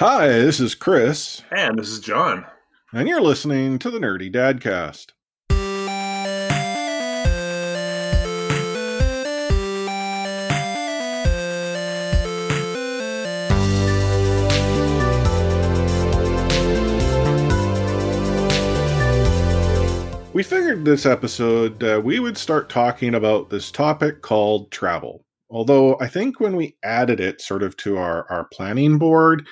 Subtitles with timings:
[0.00, 1.42] Hi, this is Chris.
[1.54, 2.46] And this is John.
[2.90, 5.08] And you're listening to the Nerdy Dadcast.
[20.32, 25.26] We figured this episode uh, we would start talking about this topic called travel.
[25.50, 29.46] Although I think when we added it sort of to our, our planning board,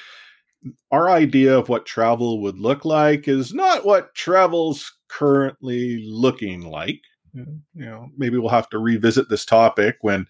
[0.91, 7.01] our idea of what travel would look like is not what travel's currently looking like.
[7.35, 10.27] You know, maybe we'll have to revisit this topic when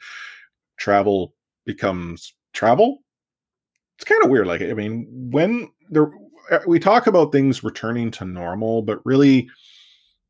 [0.79, 1.35] travel
[1.65, 2.99] becomes travel.
[3.97, 4.47] It's kind of weird.
[4.47, 6.11] Like, I mean, when there,
[6.51, 9.49] uh, we talk about things returning to normal, but really,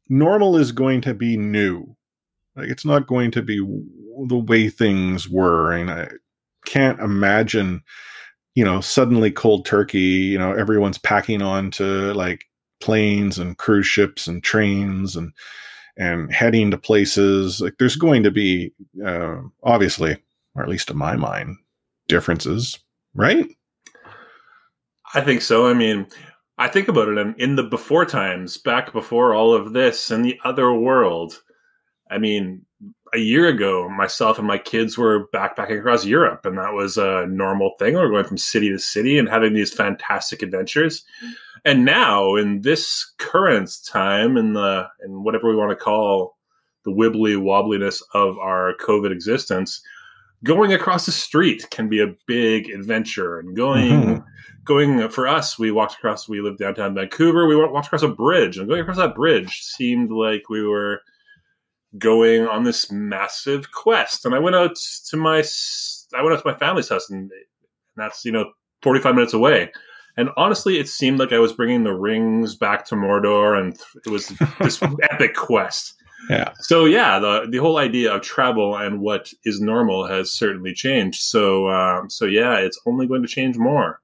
[0.08, 1.96] normal is going to be new.
[2.54, 3.58] Like, it's not going to be
[4.26, 5.72] the way things were.
[5.72, 6.08] And I
[6.64, 7.82] can't imagine
[8.58, 12.44] you know, suddenly cold turkey, you know, everyone's packing on to like
[12.80, 15.32] planes and cruise ships and trains and
[15.96, 17.60] and heading to places.
[17.60, 18.72] Like there's going to be
[19.06, 20.16] uh, obviously,
[20.56, 21.56] or at least in my mind,
[22.08, 22.76] differences,
[23.14, 23.46] right?
[25.14, 25.68] I think so.
[25.68, 26.08] I mean,
[26.58, 30.36] I think about it in the before times, back before all of this and the
[30.42, 31.40] other world.
[32.10, 32.66] I mean,
[33.14, 37.26] a year ago, myself and my kids were backpacking across Europe, and that was a
[37.26, 37.94] normal thing.
[37.94, 41.04] We are going from city to city and having these fantastic adventures.
[41.64, 46.36] And now, in this current time, in the in whatever we want to call
[46.84, 49.82] the wibbly wobbliness of our COVID existence,
[50.44, 53.38] going across the street can be a big adventure.
[53.38, 54.22] And going mm-hmm.
[54.64, 56.28] going for us, we walked across.
[56.28, 57.46] We lived downtown Vancouver.
[57.46, 61.02] We walked across a bridge, and going across that bridge seemed like we were
[61.96, 64.24] going on this massive quest.
[64.24, 64.76] And I went out
[65.10, 65.42] to my
[66.14, 67.30] I went out to my family's house, and
[67.96, 68.52] that's you know
[68.82, 69.72] 45 minutes away.
[70.16, 74.10] And honestly, it seemed like I was bringing the rings back to Mordor, and it
[74.10, 75.94] was this epic quest.
[76.28, 76.52] Yeah.
[76.60, 81.22] So yeah, the the whole idea of travel and what is normal has certainly changed.
[81.22, 84.00] So um, so yeah, it's only going to change more.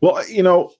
[0.00, 0.72] Well, you know,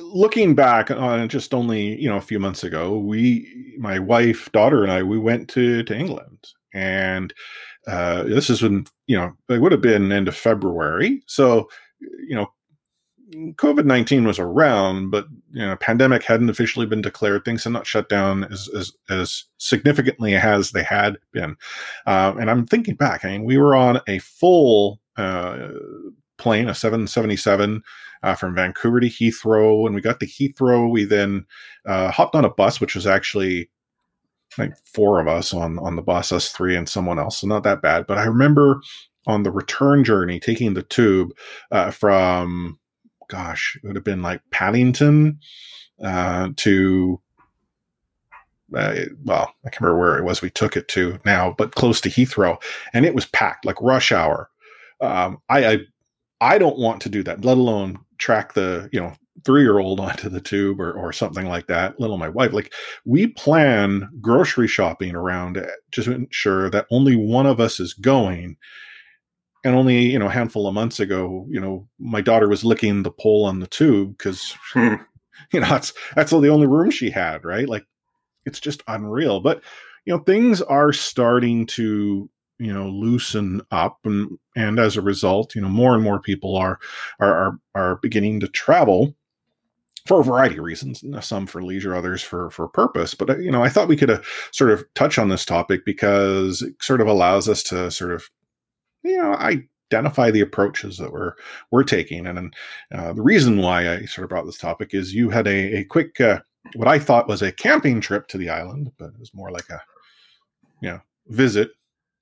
[0.00, 4.82] looking back on just only you know a few months ago we my wife daughter
[4.82, 6.38] and i we went to to england.
[6.74, 7.34] And
[7.86, 11.22] uh, this is when you know it would have been end of february.
[11.26, 11.68] So
[12.28, 12.46] you know
[13.34, 17.44] covid-19 was around but you know pandemic hadn't officially been declared.
[17.44, 21.56] Things had not shut down as as, as significantly as they had been.
[22.06, 25.68] Um, and i'm thinking back i mean we were on a full uh,
[26.38, 27.82] plane a 777
[28.22, 29.82] uh, from Vancouver to Heathrow.
[29.82, 31.46] When we got to Heathrow, we then
[31.86, 33.70] uh, hopped on a bus, which was actually
[34.58, 37.62] like four of us on on the bus, us three and someone else, so not
[37.62, 38.06] that bad.
[38.06, 38.82] But I remember
[39.26, 41.30] on the return journey taking the tube
[41.70, 42.78] uh, from,
[43.28, 45.38] gosh, it would have been like Paddington
[46.02, 47.20] uh, to
[48.74, 48.94] uh,
[49.24, 52.08] well, I can't remember where it was we took it to now, but close to
[52.08, 52.62] Heathrow,
[52.94, 54.48] and it was packed like rush hour.
[55.00, 55.78] Um, I, I,
[56.42, 59.14] I don't want to do that, let alone track the you know
[59.44, 62.52] three year old onto the tube or, or something like that little my wife.
[62.52, 67.94] Like we plan grocery shopping around just to ensure that only one of us is
[67.94, 68.56] going.
[69.64, 73.04] And only you know a handful of months ago you know my daughter was licking
[73.04, 74.94] the pole on the tube because hmm.
[75.52, 77.68] you know that's that's the only room she had right?
[77.68, 77.86] Like
[78.44, 79.38] it's just unreal.
[79.38, 79.62] But
[80.04, 85.54] you know things are starting to you know loosen up and and as a result
[85.54, 86.78] you know more and more people are
[87.20, 89.14] are are, are beginning to travel
[90.06, 93.14] for a variety of reasons some for leisure others for for purpose.
[93.14, 94.20] But uh, you know i thought we could uh,
[94.50, 98.28] sort of touch on this topic because it sort of allows us to sort of
[99.02, 101.34] you know identify the approaches that we're
[101.70, 102.26] we're taking.
[102.26, 102.54] And
[102.92, 105.84] uh, the reason why i sort of brought this topic is you had a, a
[105.84, 106.40] quick uh,
[106.74, 109.68] what i thought was a camping trip to the island but it was more like
[109.68, 109.80] a
[110.80, 111.70] you know visit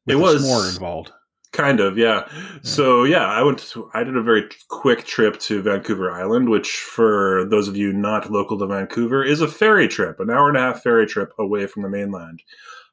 [0.06, 1.12] it was more involved.
[1.52, 2.28] Kind of, yeah.
[2.32, 2.42] yeah.
[2.62, 3.58] So yeah, I went.
[3.58, 7.92] To, I did a very quick trip to Vancouver Island, which, for those of you
[7.92, 11.32] not local to Vancouver, is a ferry trip, an hour and a half ferry trip
[11.38, 12.42] away from the mainland.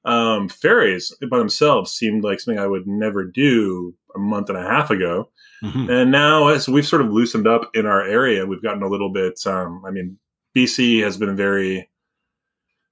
[0.05, 4.63] Um, ferries by themselves seemed like something I would never do a month and a
[4.63, 5.29] half ago,
[5.63, 5.89] mm-hmm.
[5.91, 9.11] and now as we've sort of loosened up in our area, we've gotten a little
[9.11, 9.39] bit.
[9.45, 10.17] Um, I mean,
[10.55, 11.89] BC has been very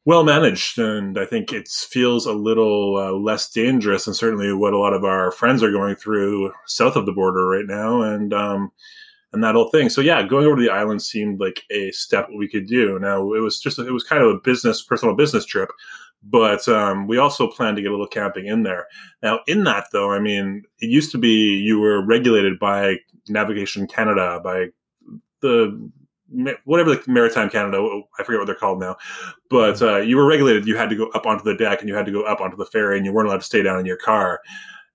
[0.06, 4.74] well managed, and I think it feels a little uh, less dangerous, and certainly what
[4.74, 8.34] a lot of our friends are going through south of the border right now, and
[8.34, 8.72] um,
[9.34, 9.90] and that whole thing.
[9.90, 13.00] So yeah, going over to the island seemed like a step we could do.
[13.00, 15.70] Now it was just it was kind of a business, personal business trip,
[16.24, 18.88] but um, we also planned to get a little camping in there.
[19.24, 22.98] Now in that though, I mean, it used to be you were regulated by
[23.28, 24.68] Navigation Canada by
[25.42, 25.92] the
[26.66, 28.98] whatever the maritime Canada, I forget what they're called now,
[29.50, 30.68] but uh, you were regulated.
[30.68, 32.58] You had to go up onto the deck and you had to go up onto
[32.58, 34.42] the ferry, and you weren't allowed to stay down in your car.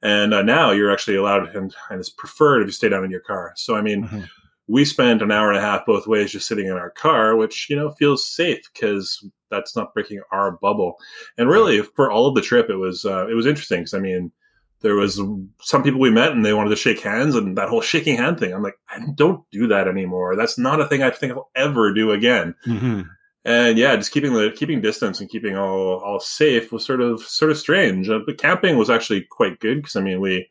[0.03, 3.11] And uh, now you're actually allowed, and, and, it's preferred if you stay down in
[3.11, 3.53] your car.
[3.57, 4.23] So I mean, mm-hmm.
[4.67, 7.69] we spent an hour and a half both ways just sitting in our car, which
[7.69, 10.97] you know feels safe because that's not breaking our bubble.
[11.37, 14.01] And really, for all of the trip, it was uh, it was interesting because I
[14.01, 14.33] mean
[14.81, 15.21] there was
[15.61, 18.39] some people we met and they wanted to shake hands and that whole shaking hand
[18.39, 18.53] thing.
[18.53, 20.37] I'm like, I don't do that anymore.
[20.37, 22.55] That's not a thing I think I'll ever do again.
[22.67, 23.03] Mm-hmm.
[23.45, 27.23] And yeah, just keeping the keeping distance and keeping all all safe was sort of
[27.23, 28.09] sort of strange.
[28.09, 30.49] Uh, but camping was actually quite good because I mean we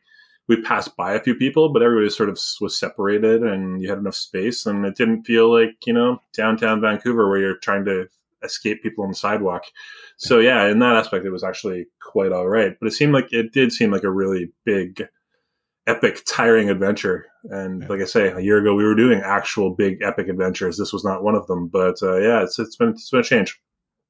[0.48, 3.98] we passed by a few people, but everybody sort of was separated and you had
[3.98, 8.08] enough space and it didn't feel like you know downtown Vancouver where you're trying to
[8.42, 9.64] escape people on the sidewalk.
[10.16, 12.72] So yeah, in that aspect, it was actually quite all right.
[12.80, 15.06] But it seemed like it did seem like a really big,
[15.86, 17.26] epic, tiring adventure.
[17.44, 17.88] And yeah.
[17.88, 20.76] like I say, a year ago we were doing actual big epic adventures.
[20.76, 21.68] This was not one of them.
[21.68, 23.60] But uh, yeah, it's it's been it's been a change.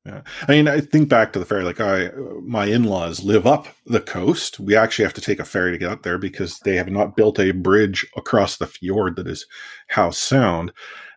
[0.06, 0.22] Yeah.
[0.48, 1.62] I mean, I think back to the ferry.
[1.62, 2.08] Like, I,
[2.42, 4.58] my in-laws live up the coast.
[4.58, 7.16] We actually have to take a ferry to get up there because they have not
[7.16, 9.46] built a bridge across the fjord that is
[9.88, 10.72] Howe Sound.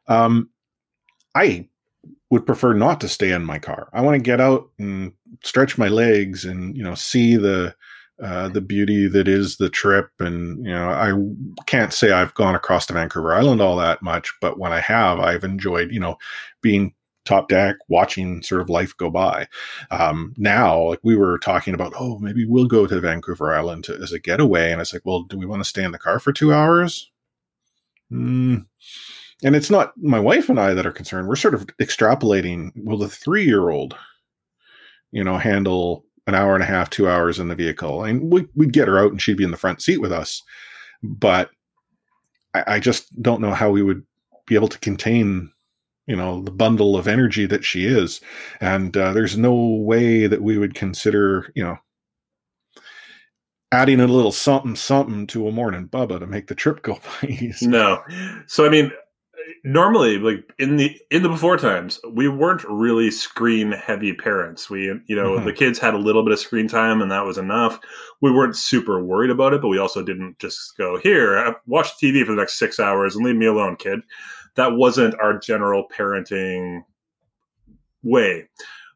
[0.07, 0.50] Um,
[1.33, 1.69] I
[2.34, 3.90] would prefer not to stay in my car.
[3.94, 5.14] I want to get out and
[5.44, 7.76] stretch my legs and you know see the
[8.20, 10.10] uh, the beauty that is the trip.
[10.18, 11.14] And you know, I
[11.68, 15.20] can't say I've gone across to Vancouver Island all that much, but when I have,
[15.20, 16.18] I've enjoyed you know
[16.64, 19.48] being top deck, watching sort of life go by.
[19.92, 23.94] Um, now, like we were talking about, oh, maybe we'll go to Vancouver Island to,
[24.02, 26.18] as a getaway, and it's like, well, do we want to stay in the car
[26.18, 27.12] for two hours?
[28.12, 28.66] Mm,
[29.44, 31.28] and it's not my wife and I that are concerned.
[31.28, 32.72] We're sort of extrapolating.
[32.76, 33.96] Will the three year old,
[35.12, 38.04] you know, handle an hour and a half, two hours in the vehicle?
[38.04, 40.42] And we, would get her out and she'd be in the front seat with us.
[41.02, 41.50] But
[42.54, 44.04] I, I just don't know how we would
[44.46, 45.52] be able to contain,
[46.08, 48.22] you know, the bundle of energy that she is.
[48.62, 51.78] And uh, there's no way that we would consider, you know,
[53.74, 57.28] adding a little something something to a morning bubba to make the trip go by
[57.28, 57.68] easy.
[57.68, 58.02] No.
[58.48, 58.92] So I mean,
[59.63, 64.84] normally like in the in the before times we weren't really screen heavy parents we
[64.84, 65.45] you know mm-hmm.
[65.45, 67.80] the kids had a little bit of screen time and that was enough
[68.22, 71.92] we weren't super worried about it but we also didn't just go here uh, watch
[71.98, 74.00] tv for the next six hours and leave me alone kid
[74.56, 76.81] that wasn't our general parenting
[78.04, 78.48] way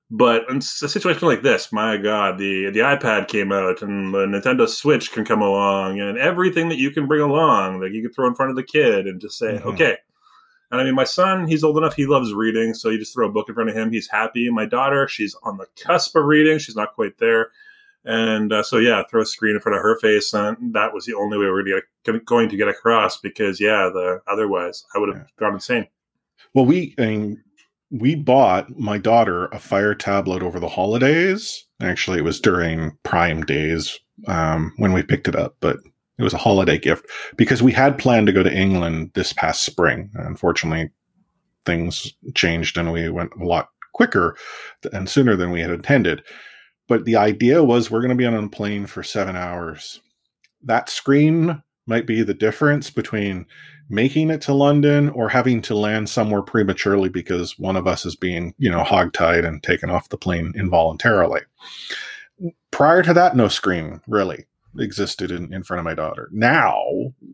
[0.09, 4.19] but in a situation like this, my God, the the iPad came out and the
[4.19, 8.13] Nintendo Switch can come along and everything that you can bring along that you can
[8.13, 9.67] throw in front of the kid and just say, mm-hmm.
[9.67, 9.97] okay,
[10.71, 12.73] and I mean, my son, he's old enough, he loves reading.
[12.73, 14.49] So you just throw a book in front of him, he's happy.
[14.49, 17.51] My daughter, she's on the cusp of reading, she's not quite there.
[18.03, 20.33] And uh, so, yeah, throw a screen in front of her face.
[20.33, 24.21] And that was the only way we were going to get across because, yeah, the
[24.27, 25.27] otherwise I would have yeah.
[25.37, 25.87] gone insane.
[26.53, 27.43] Well, we, I mean,
[27.89, 31.65] we bought my daughter a fire tablet over the holidays.
[31.81, 35.77] Actually, it was during Prime days um, when we picked it up, but
[36.17, 37.05] it was a holiday gift
[37.35, 40.09] because we had planned to go to England this past spring.
[40.15, 40.89] Unfortunately,
[41.65, 44.35] things changed and we went a lot quicker
[44.91, 46.23] and sooner than we had intended.
[46.87, 50.01] But the idea was we're going to be on a plane for seven hours.
[50.63, 53.45] That screen might be the difference between
[53.89, 58.15] making it to London or having to land somewhere prematurely because one of us is
[58.15, 61.41] being, you know, hogtied and taken off the plane involuntarily.
[62.71, 64.45] Prior to that, no screen, really
[64.79, 66.29] existed in, in front of my daughter.
[66.31, 66.81] Now,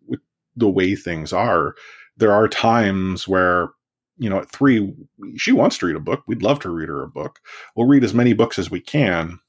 [0.08, 0.20] with
[0.56, 1.76] the way things are,
[2.18, 3.70] there are times where,
[4.18, 4.94] you know, at three,
[5.36, 6.24] she wants to read a book.
[6.28, 7.40] We'd love to read her a book.
[7.76, 9.40] We'll read as many books as we can.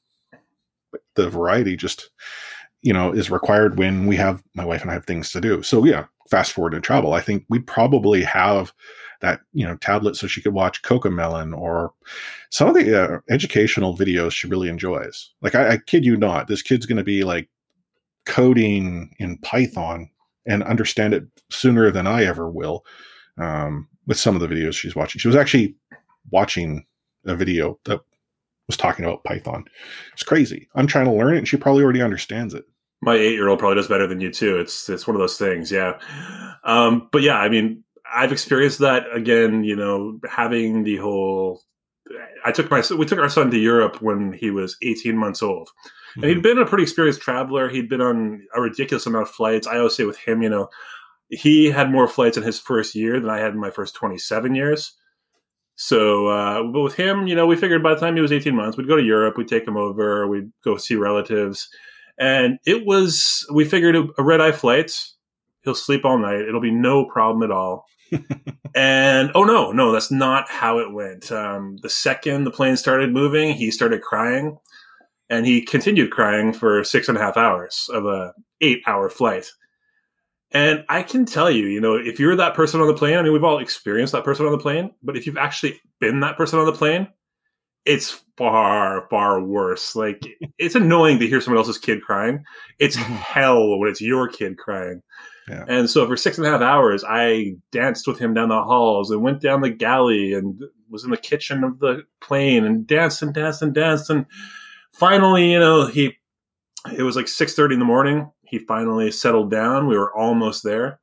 [0.91, 2.09] But the variety just,
[2.81, 5.61] you know, is required when we have my wife and I have things to do.
[5.61, 7.13] So yeah, fast forward to travel.
[7.13, 8.73] I think we'd probably have
[9.21, 11.93] that you know tablet so she could watch Cocomelon or
[12.49, 15.33] some of the uh, educational videos she really enjoys.
[15.41, 17.49] Like I, I kid you not, this kid's going to be like
[18.25, 20.09] coding in Python
[20.45, 22.85] and understand it sooner than I ever will
[23.37, 25.19] um, with some of the videos she's watching.
[25.19, 25.75] She was actually
[26.31, 26.85] watching
[27.25, 28.01] a video that
[28.67, 29.65] was talking about Python.
[30.13, 30.67] It's crazy.
[30.75, 32.65] I'm trying to learn it, and she probably already understands it.
[33.01, 34.57] My eight year old probably does better than you too.
[34.59, 35.99] It's it's one of those things, yeah.
[36.63, 39.63] Um, but yeah, I mean, I've experienced that again.
[39.63, 41.61] You know, having the whole.
[42.45, 45.69] I took my we took our son to Europe when he was 18 months old,
[46.15, 47.69] and he'd been a pretty experienced traveler.
[47.69, 49.67] He'd been on a ridiculous amount of flights.
[49.67, 50.69] I always say with him, you know,
[51.29, 54.55] he had more flights in his first year than I had in my first 27
[54.55, 54.93] years.
[55.75, 58.55] So, uh, but with him, you know, we figured by the time he was 18
[58.55, 61.67] months, we'd go to Europe, we'd take him over, we'd go see relatives.
[62.17, 64.93] And it was, we figured a red eye flight,
[65.63, 66.41] he'll sleep all night.
[66.47, 67.85] It'll be no problem at all.
[68.75, 71.31] and oh no, no, that's not how it went.
[71.31, 74.57] Um, the second the plane started moving, he started crying,
[75.29, 79.51] and he continued crying for six and a half hours of a eight hour flight.
[80.51, 83.23] And I can tell you, you know, if you're that person on the plane, I
[83.23, 86.37] mean, we've all experienced that person on the plane, but if you've actually been that
[86.37, 87.07] person on the plane,
[87.85, 89.95] it's far, far worse.
[89.95, 90.25] Like,
[90.57, 92.43] it's annoying to hear someone else's kid crying.
[92.79, 95.01] It's hell when it's your kid crying.
[95.49, 95.65] Yeah.
[95.67, 99.11] And so for six and a half hours, I danced with him down the halls
[99.11, 103.21] and went down the galley and was in the kitchen of the plane and danced
[103.21, 104.09] and danced and danced.
[104.09, 104.25] And
[104.95, 106.17] finally, you know, he,
[106.97, 108.31] it was like 6.30 in the morning.
[108.43, 109.87] He finally settled down.
[109.87, 110.99] We were almost there.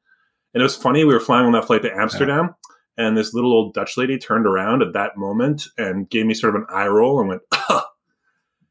[0.54, 1.04] And it was funny.
[1.04, 2.54] We were flying on that flight to Amsterdam.
[2.98, 3.06] Yeah.
[3.06, 6.54] And this little old Dutch lady turned around at that moment and gave me sort
[6.54, 7.84] of an eye roll and went, Ugh.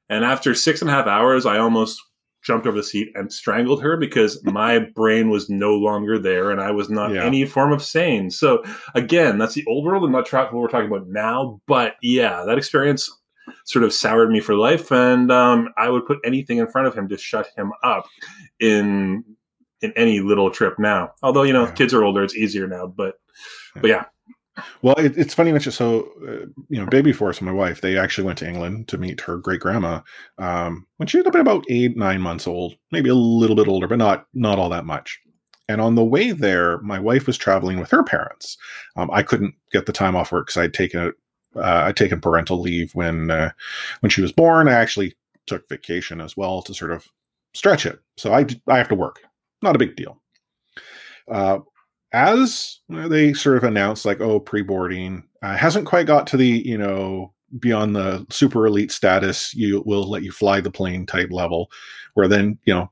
[0.10, 2.00] and after six and a half hours, I almost
[2.44, 6.62] jumped over the seat and strangled her because my brain was no longer there and
[6.62, 7.24] I was not yeah.
[7.24, 8.30] any form of sane.
[8.30, 8.64] So
[8.94, 11.60] again, that's the old world and not what we're talking about now.
[11.68, 13.10] But yeah, that experience
[13.66, 16.96] sort of soured me for life, and um, I would put anything in front of
[16.96, 18.08] him to shut him up
[18.60, 19.24] in
[19.82, 21.14] in any little trip now.
[21.24, 21.72] Although you know, yeah.
[21.72, 22.88] kids are older, it's easier now.
[22.88, 23.16] But
[23.76, 24.06] but yeah,
[24.82, 25.72] well, it, it's funny mention.
[25.72, 29.22] So, uh, you know, Baby Force, my wife, they actually went to England to meet
[29.22, 30.02] her great grandma
[30.38, 33.88] um, when she had been about eight, nine months old, maybe a little bit older,
[33.88, 35.20] but not not all that much.
[35.70, 38.58] And on the way there, my wife was traveling with her parents.
[38.98, 41.16] Um, I couldn't get the time off work because I'd taken it.
[41.56, 43.52] Uh, I'd taken parental leave when uh,
[44.00, 44.68] when she was born.
[44.68, 45.16] I actually
[45.48, 47.08] took vacation as well to sort of
[47.54, 48.00] stretch it.
[48.18, 49.22] So I I have to work.
[49.62, 50.22] Not a big deal.
[51.30, 51.60] Uh,
[52.14, 56.62] as they sort of announced, like, oh, pre boarding uh, hasn't quite got to the,
[56.66, 61.30] you know, beyond the super elite status, you will let you fly the plane type
[61.32, 61.72] level,
[62.14, 62.92] where then, you know,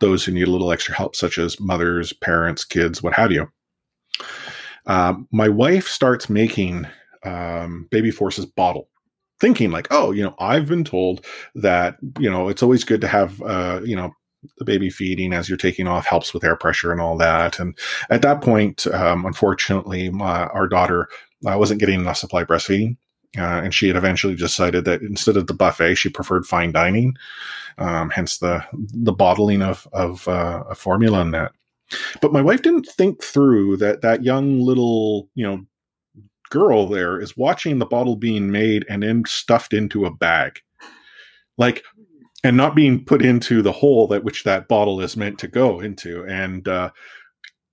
[0.00, 3.50] those who need a little extra help, such as mothers, parents, kids, what have you.
[4.86, 6.86] Um, my wife starts making
[7.24, 8.88] um, Baby Force's bottle,
[9.40, 13.08] thinking like, oh, you know, I've been told that you know it's always good to
[13.08, 14.12] have uh, you know
[14.58, 17.58] the baby feeding as you're taking off helps with air pressure and all that.
[17.58, 17.76] And
[18.10, 21.08] at that point, um, unfortunately, my, our daughter
[21.46, 22.96] uh, wasn't getting enough supply breastfeeding.
[23.36, 27.16] Uh, and she had eventually decided that instead of the buffet, she preferred fine dining,
[27.78, 31.50] um, hence the the bottling of of uh, a formula in that.
[32.20, 35.66] But my wife didn't think through that that young little you know
[36.54, 40.60] girl there is watching the bottle being made and then stuffed into a bag.
[41.58, 41.82] Like
[42.44, 45.80] and not being put into the hole that which that bottle is meant to go
[45.80, 46.90] into and uh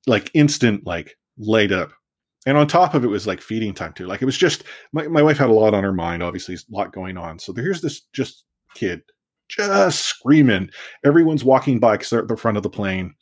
[0.07, 1.91] like instant like laid up.
[2.47, 4.07] And on top of it was like feeding time too.
[4.07, 6.75] Like it was just my, my wife had a lot on her mind obviously a
[6.75, 7.37] lot going on.
[7.37, 9.03] So here's this just kid
[9.51, 10.69] just screaming.
[11.03, 13.15] Everyone's walking by because they're at the front of the plane.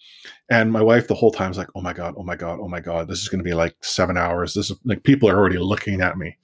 [0.49, 2.67] And my wife the whole time is like oh my god oh my god oh
[2.67, 4.53] my god this is going to be like seven hours.
[4.53, 6.37] This is like people are already looking at me.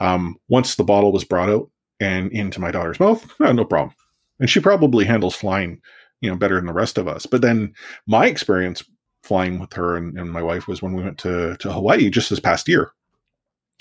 [0.00, 1.70] Um once the bottle was brought out
[2.00, 3.94] and into my daughter's mouth no problem.
[4.38, 5.80] And she probably handles flying,
[6.20, 7.26] you know, better than the rest of us.
[7.26, 7.74] But then
[8.06, 8.82] my experience
[9.22, 12.30] flying with her and, and my wife was when we went to to Hawaii just
[12.30, 12.92] this past year,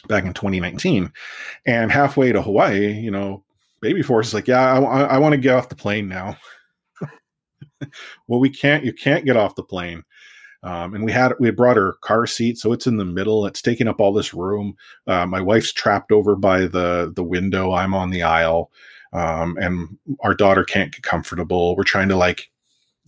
[0.08, 1.12] back in 2019,
[1.66, 3.44] and halfway to Hawaii, you know,
[3.82, 6.38] Baby Force is like, yeah, I, I want to get off the plane now.
[8.28, 8.84] well, we can't.
[8.84, 10.04] You can't get off the plane.
[10.62, 13.46] Um, and we had we had brought her car seat, so it's in the middle.
[13.46, 14.76] It's taking up all this room.
[15.08, 17.72] Uh, my wife's trapped over by the the window.
[17.72, 18.70] I'm on the aisle
[19.14, 21.76] um, and our daughter can't get comfortable.
[21.76, 22.50] We're trying to like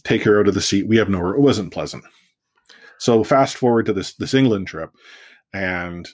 [0.03, 0.87] take her out of the seat.
[0.87, 1.35] We have nowhere.
[1.35, 2.03] It wasn't pleasant.
[2.97, 4.91] So fast forward to this this England trip,
[5.53, 6.07] and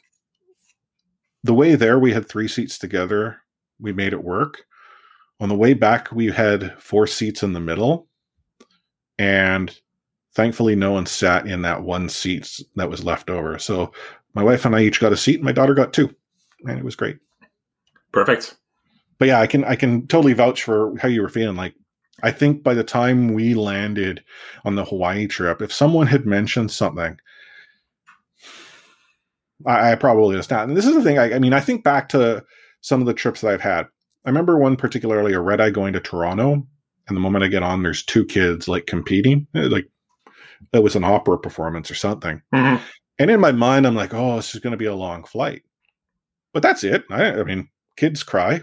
[1.44, 3.42] the way there we had three seats together.
[3.80, 4.64] We made it work.
[5.40, 8.08] On the way back, we had four seats in the middle,
[9.20, 9.80] and
[10.34, 13.60] thankfully, no one sat in that one seat that was left over.
[13.60, 13.92] So
[14.34, 15.36] my wife and I each got a seat.
[15.36, 16.14] And my daughter got two,
[16.66, 17.18] and it was great.
[18.12, 18.58] Perfect
[19.18, 21.56] but yeah, I can I can totally vouch for how you were feeling.
[21.56, 21.76] Like
[22.24, 24.24] I think by the time we landed
[24.66, 27.18] on the Hawaii trip, if someone had mentioned something,
[29.66, 30.68] I, I probably just not.
[30.68, 31.18] And this is the thing.
[31.20, 32.44] I, I, mean, I think back to
[32.82, 33.84] some of the trips that I've had.
[34.26, 36.68] I remember one particularly a red eye going to Toronto,
[37.08, 39.88] and the moment I get on, there's two kids like competing, eh, like
[40.74, 42.42] it was an opera performance or something.
[42.54, 42.84] Mm-hmm.
[43.20, 45.64] And in my mind, I'm like, oh, this is going to be a long flight.
[46.54, 47.06] But that's it.
[47.10, 48.62] I, I mean, kids cry.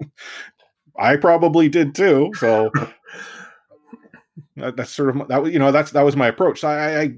[0.98, 2.32] I probably did too.
[2.36, 2.70] So
[4.56, 5.52] that's sort of that.
[5.52, 6.60] You know, that's that was my approach.
[6.60, 7.10] So I, I,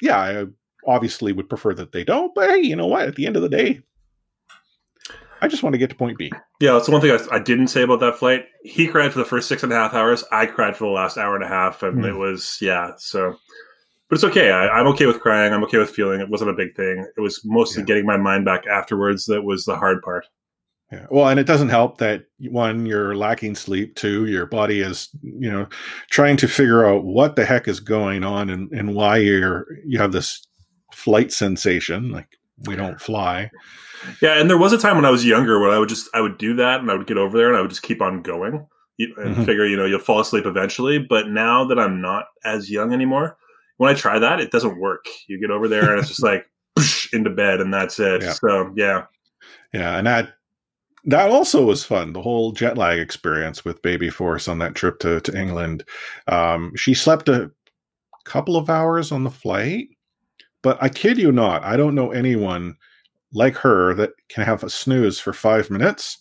[0.00, 0.44] yeah, I
[0.86, 2.34] obviously would prefer that they don't.
[2.34, 3.08] But hey, you know what?
[3.08, 3.82] At the end of the day,
[5.40, 6.32] I just want to get to point B.
[6.60, 8.46] Yeah, that's one thing I, I, didn't say about that flight.
[8.64, 10.24] He cried for the first six and a half hours.
[10.32, 12.08] I cried for the last hour and a half, and mm.
[12.08, 12.92] it was yeah.
[12.98, 13.36] So
[14.08, 14.50] but it's okay.
[14.50, 15.52] I, am okay with crying.
[15.52, 16.20] I'm okay with feeling.
[16.20, 17.06] It wasn't a big thing.
[17.16, 17.86] It was mostly yeah.
[17.86, 20.26] getting my mind back afterwards that was the hard part.
[20.90, 21.06] Yeah.
[21.10, 23.94] Well, and it doesn't help that one, you're lacking sleep.
[23.96, 25.68] Two, your body is, you know,
[26.10, 29.98] trying to figure out what the heck is going on and, and why you're you
[29.98, 30.46] have this
[30.94, 32.10] flight sensation.
[32.10, 33.50] Like we don't fly.
[34.22, 36.20] Yeah, and there was a time when I was younger when I would just I
[36.20, 38.22] would do that and I would get over there and I would just keep on
[38.22, 38.66] going
[38.98, 39.44] and mm-hmm.
[39.44, 40.98] figure you know you'll fall asleep eventually.
[40.98, 43.36] But now that I'm not as young anymore,
[43.76, 45.06] when I try that, it doesn't work.
[45.28, 46.46] You get over there and it's just like
[47.12, 48.22] into bed and that's it.
[48.22, 48.32] Yeah.
[48.32, 49.04] So yeah,
[49.72, 50.34] yeah, and that
[51.04, 52.12] that also was fun.
[52.12, 55.84] The whole jet lag experience with Baby Force on that trip to to England.
[56.26, 57.50] Um, she slept a
[58.24, 59.88] couple of hours on the flight,
[60.62, 62.76] but I kid you not, I don't know anyone
[63.32, 66.18] like her that can have a snooze for five minutes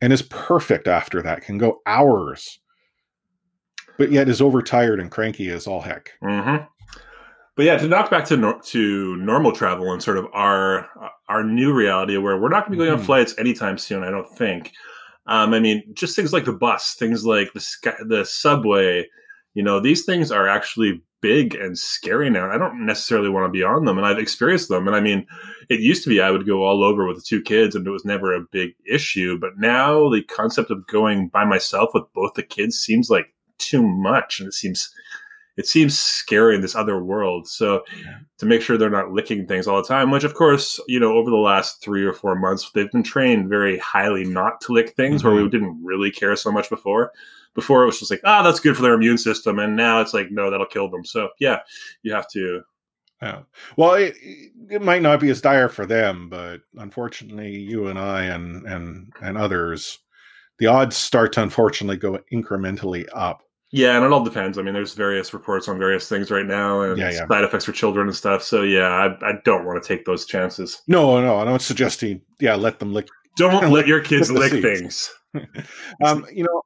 [0.00, 2.60] and is perfect after that, can go hours,
[3.98, 6.12] but yet is overtired and cranky as all heck.
[6.22, 6.64] Mm-hmm.
[7.56, 10.88] But yeah, to knock back to nor- to normal travel and sort of our
[11.28, 13.00] our new reality where we're not going to be going mm-hmm.
[13.00, 14.02] on flights anytime soon.
[14.02, 14.72] I don't think.
[15.26, 19.06] Um, I mean, just things like the bus, things like the sky, the subway.
[19.54, 22.50] You know, these things are actually big and scary now.
[22.50, 24.86] I don't necessarily want to be on them, and I've experienced them.
[24.86, 25.26] And I mean,
[25.68, 27.90] it used to be I would go all over with the two kids, and it
[27.90, 29.38] was never a big issue.
[29.38, 33.86] But now the concept of going by myself with both the kids seems like too
[33.86, 34.90] much, and it seems
[35.56, 37.46] it seems scary in this other world.
[37.46, 38.18] So yeah.
[38.38, 41.12] to make sure they're not licking things all the time, which of course, you know,
[41.12, 44.94] over the last three or four months, they've been trained very highly not to lick
[44.94, 45.28] things mm-hmm.
[45.28, 45.50] where we mm-hmm.
[45.50, 47.12] didn't really care so much before.
[47.54, 49.58] Before it was just like, ah, oh, that's good for their immune system.
[49.58, 51.04] And now it's like, no, that'll kill them.
[51.04, 51.58] So yeah,
[52.02, 52.62] you have to.
[53.20, 53.40] Yeah.
[53.76, 54.14] Well, it,
[54.70, 59.12] it might not be as dire for them, but unfortunately, you and I and, and,
[59.20, 59.98] and others,
[60.58, 63.42] the odds start to unfortunately go incrementally up
[63.72, 64.58] yeah, and it all depends.
[64.58, 67.28] I mean, there's various reports on various things right now, and yeah, yeah.
[67.28, 68.42] side effects for children and stuff.
[68.42, 70.82] So yeah, I, I don't want to take those chances.
[70.88, 72.20] No, no, I'm not suggesting.
[72.40, 73.06] Yeah, let them lick.
[73.36, 75.12] Don't let your kids lick things.
[76.04, 76.62] um, you know,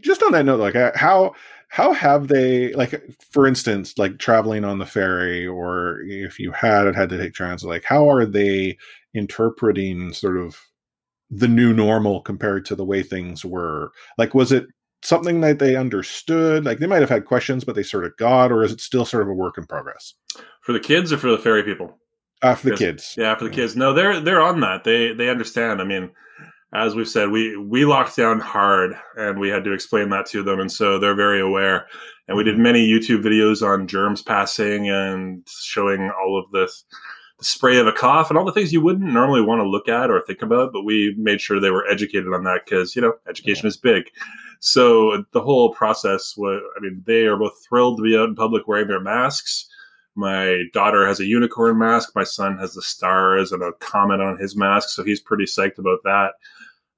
[0.00, 1.34] just on that note, like uh, how
[1.68, 6.94] how have they like for instance like traveling on the ferry or if you had
[6.94, 8.76] had to take transit like how are they
[9.12, 10.60] interpreting sort of
[11.30, 14.66] the new normal compared to the way things were like was it
[15.04, 16.64] something that they understood?
[16.64, 19.04] Like they might have had questions, but they sort of got, or is it still
[19.04, 20.14] sort of a work in progress?
[20.62, 21.98] For the kids or for the ferry people?
[22.42, 23.14] Uh, for the kids.
[23.16, 23.76] Yeah, for the kids.
[23.76, 24.84] No, they're they're on that.
[24.84, 25.80] They they understand.
[25.80, 26.10] I mean,
[26.74, 30.42] as we've said, we we locked down hard, and we had to explain that to
[30.42, 31.86] them, and so they're very aware.
[32.26, 32.64] And we did mm-hmm.
[32.64, 36.84] many YouTube videos on germs passing and showing all of this
[37.38, 39.88] the spray of a cough and all the things you wouldn't normally want to look
[39.88, 43.02] at or think about, but we made sure they were educated on that because you
[43.02, 43.68] know education yeah.
[43.68, 44.04] is big.
[44.60, 48.34] So the whole process was, I mean, they are both thrilled to be out in
[48.34, 49.68] public wearing their masks.
[50.14, 52.12] My daughter has a unicorn mask.
[52.14, 54.88] My son has the stars and a comment on his mask.
[54.90, 56.32] So he's pretty psyched about that.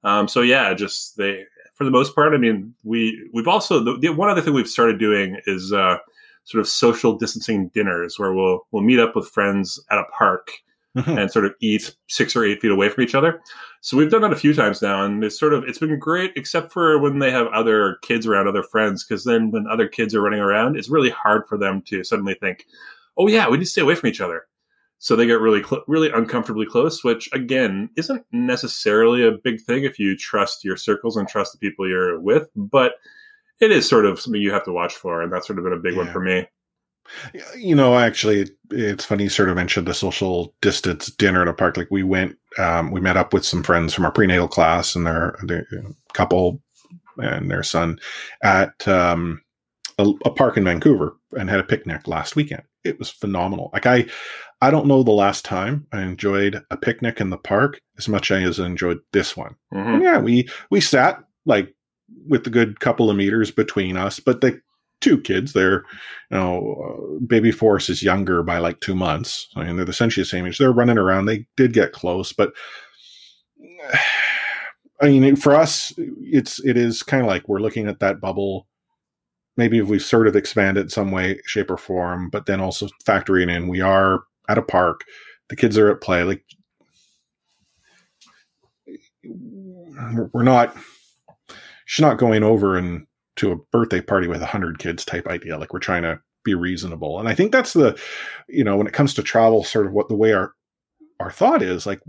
[0.03, 3.97] Um, so yeah, just they, for the most part, I mean, we, we've also, the,
[3.97, 5.97] the one other thing we've started doing is, uh,
[6.45, 10.51] sort of social distancing dinners where we'll, we'll meet up with friends at a park
[11.05, 13.41] and sort of eat six or eight feet away from each other.
[13.81, 16.33] So we've done that a few times now, and it's sort of it's been great,
[16.35, 20.15] except for when they have other kids around, other friends, because then when other kids
[20.15, 22.65] are running around, it's really hard for them to suddenly think,
[23.17, 24.47] "Oh yeah, we need to stay away from each other."
[24.99, 29.83] So they get really, cl- really uncomfortably close, which again isn't necessarily a big thing
[29.83, 32.93] if you trust your circles and trust the people you're with, but
[33.59, 35.73] it is sort of something you have to watch for, and that's sort of been
[35.73, 35.99] a big yeah.
[35.99, 36.47] one for me.
[37.57, 41.53] You know, actually, it's funny you sort of mentioned the social distance dinner at a
[41.53, 41.77] park.
[41.77, 45.05] Like we went, um, we met up with some friends from our prenatal class and
[45.05, 45.65] their, their
[46.13, 46.61] couple
[47.17, 47.99] and their son
[48.43, 49.41] at um,
[49.97, 52.63] a, a, park in Vancouver and had a picnic last weekend.
[52.83, 53.69] It was phenomenal.
[53.73, 54.05] Like I,
[54.61, 58.31] I don't know the last time I enjoyed a picnic in the park as much
[58.31, 59.55] as I enjoyed this one.
[59.73, 60.01] Mm-hmm.
[60.01, 61.73] yeah, we we sat like
[62.27, 64.59] with the good couple of meters between us, but the
[65.01, 65.53] two kids.
[65.53, 65.83] They're,
[66.31, 69.47] you know, uh, baby Force is younger by like two months.
[69.55, 70.57] I mean, they're essentially the same age.
[70.57, 71.25] They're running around.
[71.25, 72.53] They did get close, but
[74.99, 78.67] I mean, for us, it's it is kind of like we're looking at that bubble.
[79.55, 82.87] Maybe if we've sort of expand expanded some way, shape, or form, but then also
[83.05, 85.03] factoring in we are at a park,
[85.49, 86.23] the kids are at play.
[86.23, 86.43] Like
[89.23, 90.75] we're not.
[91.85, 93.07] She's not going over and
[93.37, 95.57] to a birthday party with a hundred kids type idea.
[95.57, 97.19] Like we're trying to be reasonable.
[97.19, 97.97] And I think that's the,
[98.47, 100.53] you know, when it comes to travel, sort of what the way our
[101.19, 102.01] our thought is like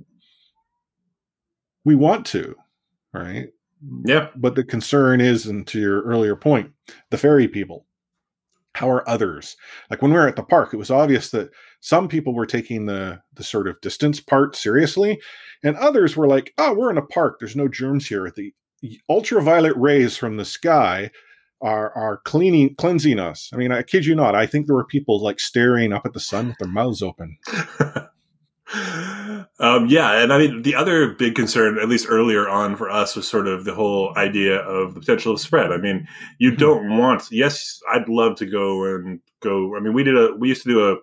[1.84, 2.54] we want to,
[3.12, 3.48] right?
[4.04, 4.28] Yeah.
[4.36, 6.72] But the concern is, and to your earlier point,
[7.10, 7.86] the ferry people.
[8.74, 9.56] How are others?
[9.90, 11.50] Like when we were at the park it was obvious that
[11.80, 15.20] some people were taking the the sort of distance part seriously
[15.62, 17.38] and others were like oh we're in a park.
[17.38, 18.30] There's no germs here.
[18.34, 18.52] The
[19.08, 21.10] ultraviolet rays from the sky
[21.60, 23.50] are are cleaning cleansing us.
[23.52, 26.12] I mean i kid you not i think there were people like staring up at
[26.12, 27.38] the sun with their mouths open
[29.60, 33.16] um, yeah, and I mean the other big concern, at least earlier on for us,
[33.16, 35.72] was sort of the whole idea of the potential of spread.
[35.72, 36.06] I mean,
[36.38, 36.60] you mm-hmm.
[36.60, 37.24] don't want.
[37.30, 39.76] Yes, I'd love to go and go.
[39.76, 40.34] I mean, we did a.
[40.36, 40.96] We used to do a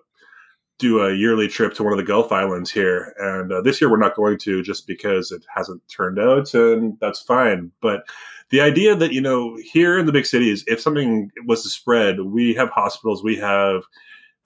[0.78, 3.90] do a yearly trip to one of the Gulf Islands here, and uh, this year
[3.90, 7.70] we're not going to just because it hasn't turned out, and that's fine.
[7.80, 8.04] But
[8.50, 12.20] the idea that you know here in the big cities, if something was to spread,
[12.20, 13.82] we have hospitals, we have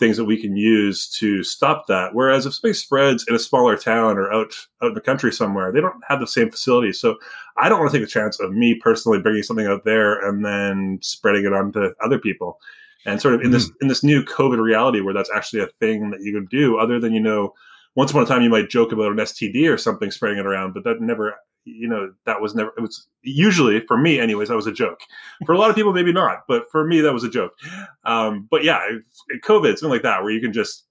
[0.00, 2.14] things that we can use to stop that.
[2.14, 5.70] Whereas if something spreads in a smaller town or out out in the country somewhere,
[5.70, 6.98] they don't have the same facilities.
[6.98, 7.16] So
[7.58, 10.44] I don't want to take a chance of me personally bringing something out there and
[10.44, 12.58] then spreading it on to other people.
[13.06, 13.52] And sort of in mm-hmm.
[13.52, 16.78] this in this new COVID reality where that's actually a thing that you can do,
[16.78, 17.54] other than you know,
[17.94, 20.74] once upon a time you might joke about an STD or something spreading it around,
[20.74, 24.56] but that never you know that was never it was usually for me anyways that
[24.56, 25.00] was a joke.
[25.44, 27.52] For a lot of people maybe not but for me that was a joke.
[28.04, 28.80] Um, but yeah
[29.44, 30.86] covid something like that where you can just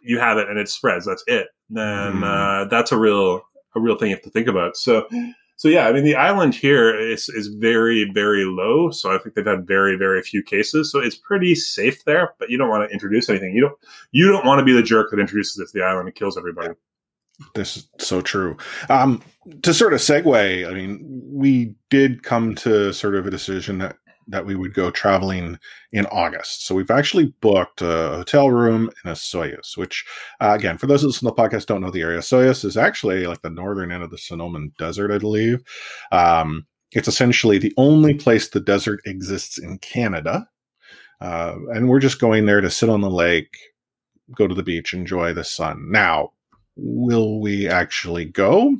[0.00, 1.48] you have it and it spreads that's it.
[1.70, 2.24] Then mm.
[2.24, 3.42] uh, that's a real
[3.74, 4.76] a real thing you have to think about.
[4.76, 5.08] So
[5.62, 9.36] so yeah i mean the island here is is very very low so i think
[9.36, 12.88] they've had very very few cases so it's pretty safe there but you don't want
[12.88, 13.78] to introduce anything you don't
[14.10, 16.36] you don't want to be the jerk that introduces it to the island and kills
[16.36, 16.74] everybody
[17.54, 18.56] this is so true.
[18.88, 19.20] Um,
[19.62, 23.96] to sort of segue, I mean, we did come to sort of a decision that
[24.28, 25.58] that we would go traveling
[25.92, 26.66] in August.
[26.66, 27.84] So we've actually booked a
[28.16, 30.04] hotel room in Osoyoos, which,
[30.40, 32.76] uh, again, for those who listen to the podcast don't know the area, Osoyoos is
[32.76, 35.62] actually like the northern end of the Sonoran Desert, I believe.
[36.10, 40.46] Um, it's essentially the only place the desert exists in Canada.
[41.20, 43.56] Uh, and we're just going there to sit on the lake,
[44.36, 45.90] go to the beach, enjoy the sun.
[45.90, 46.32] Now,
[46.76, 48.76] will we actually go?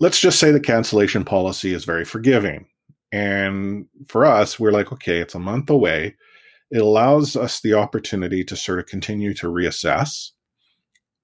[0.00, 2.66] Let's just say the cancellation policy is very forgiving.
[3.12, 6.14] And for us, we're like, okay, it's a month away.
[6.70, 10.30] It allows us the opportunity to sort of continue to reassess.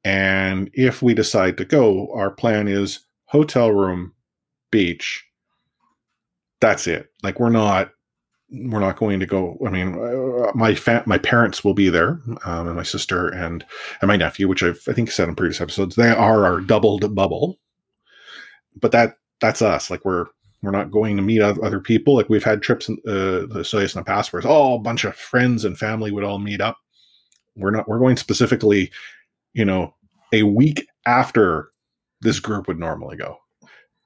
[0.02, 4.12] And if we decide to go, our plan is hotel room,
[4.70, 5.24] beach.
[6.60, 7.08] That's it.
[7.22, 7.90] Like we're not
[8.50, 9.58] we're not going to go.
[9.66, 13.64] I mean, uh, my fa- my parents will be there, um, and my sister and
[14.00, 17.14] and my nephew, which I've I think said in previous episodes, they are our doubled
[17.14, 17.58] bubble.
[18.80, 19.90] But that that's us.
[19.90, 20.26] Like we're
[20.64, 22.14] we're not going to meet other people.
[22.14, 24.81] Like we've had trips in uh, the Osoyoos in the past where it's all a
[24.81, 26.79] bunch of friends and family would all meet up.
[27.57, 27.88] We're not.
[27.88, 28.90] We're going specifically,
[29.53, 29.94] you know,
[30.33, 31.70] a week after
[32.20, 33.38] this group would normally go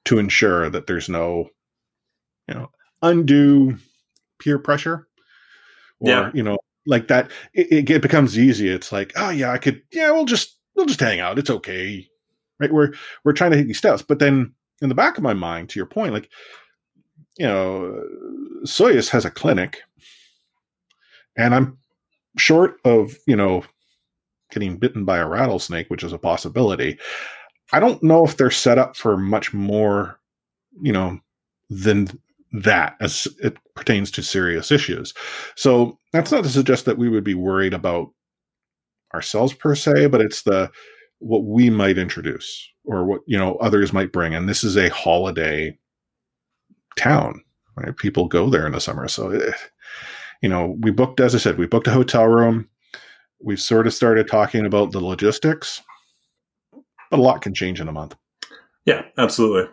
[0.05, 1.49] to ensure that there's no,
[2.47, 2.69] you know,
[3.01, 3.77] undue
[4.39, 5.07] peer pressure
[5.99, 6.31] or yeah.
[6.33, 10.11] you know like that it, it, becomes easy it's like oh yeah i could yeah
[10.11, 12.07] we'll just we'll just hang out it's okay
[12.59, 12.91] right we're
[13.23, 15.79] we're trying to hit these steps but then in the back of my mind to
[15.79, 16.29] your point like
[17.37, 18.03] you know
[18.63, 19.81] Osoyoos has a clinic
[21.37, 21.77] and i'm
[22.37, 23.63] short of you know
[24.51, 26.97] getting bitten by a rattlesnake which is a possibility
[27.71, 30.19] i don't know if they're set up for much more
[30.81, 31.19] you know
[31.69, 32.07] than
[32.51, 35.13] that as it pertains to serious issues.
[35.55, 38.09] So that's not to suggest that we would be worried about
[39.13, 40.71] ourselves per se, but it's the
[41.19, 44.33] what we might introduce or what you know others might bring.
[44.33, 45.77] And this is a holiday
[46.97, 47.43] town.
[47.75, 47.95] Right?
[47.95, 49.51] People go there in the summer, so eh,
[50.41, 52.67] you know we booked, as I said, we booked a hotel room.
[53.41, 55.81] We've sort of started talking about the logistics,
[57.09, 58.15] but a lot can change in a month.
[58.85, 59.71] Yeah, absolutely.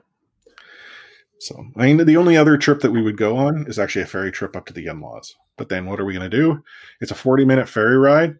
[1.40, 4.06] So, I mean, the only other trip that we would go on is actually a
[4.06, 5.34] ferry trip up to the in laws.
[5.56, 6.62] But then what are we going to do?
[7.00, 8.36] It's a 40 minute ferry ride.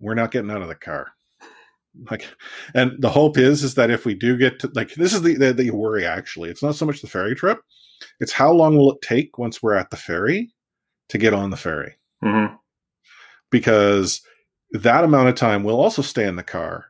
[0.00, 1.12] We're not getting out of the car.
[2.10, 2.28] Like,
[2.74, 5.34] and the hope is, is that if we do get to, like, this is the,
[5.34, 6.50] the, the worry actually.
[6.50, 7.60] It's not so much the ferry trip,
[8.20, 10.52] it's how long will it take once we're at the ferry
[11.08, 11.96] to get on the ferry?
[12.22, 12.54] Mm-hmm.
[13.50, 14.22] Because
[14.72, 16.86] that amount of time we'll also stay in the car.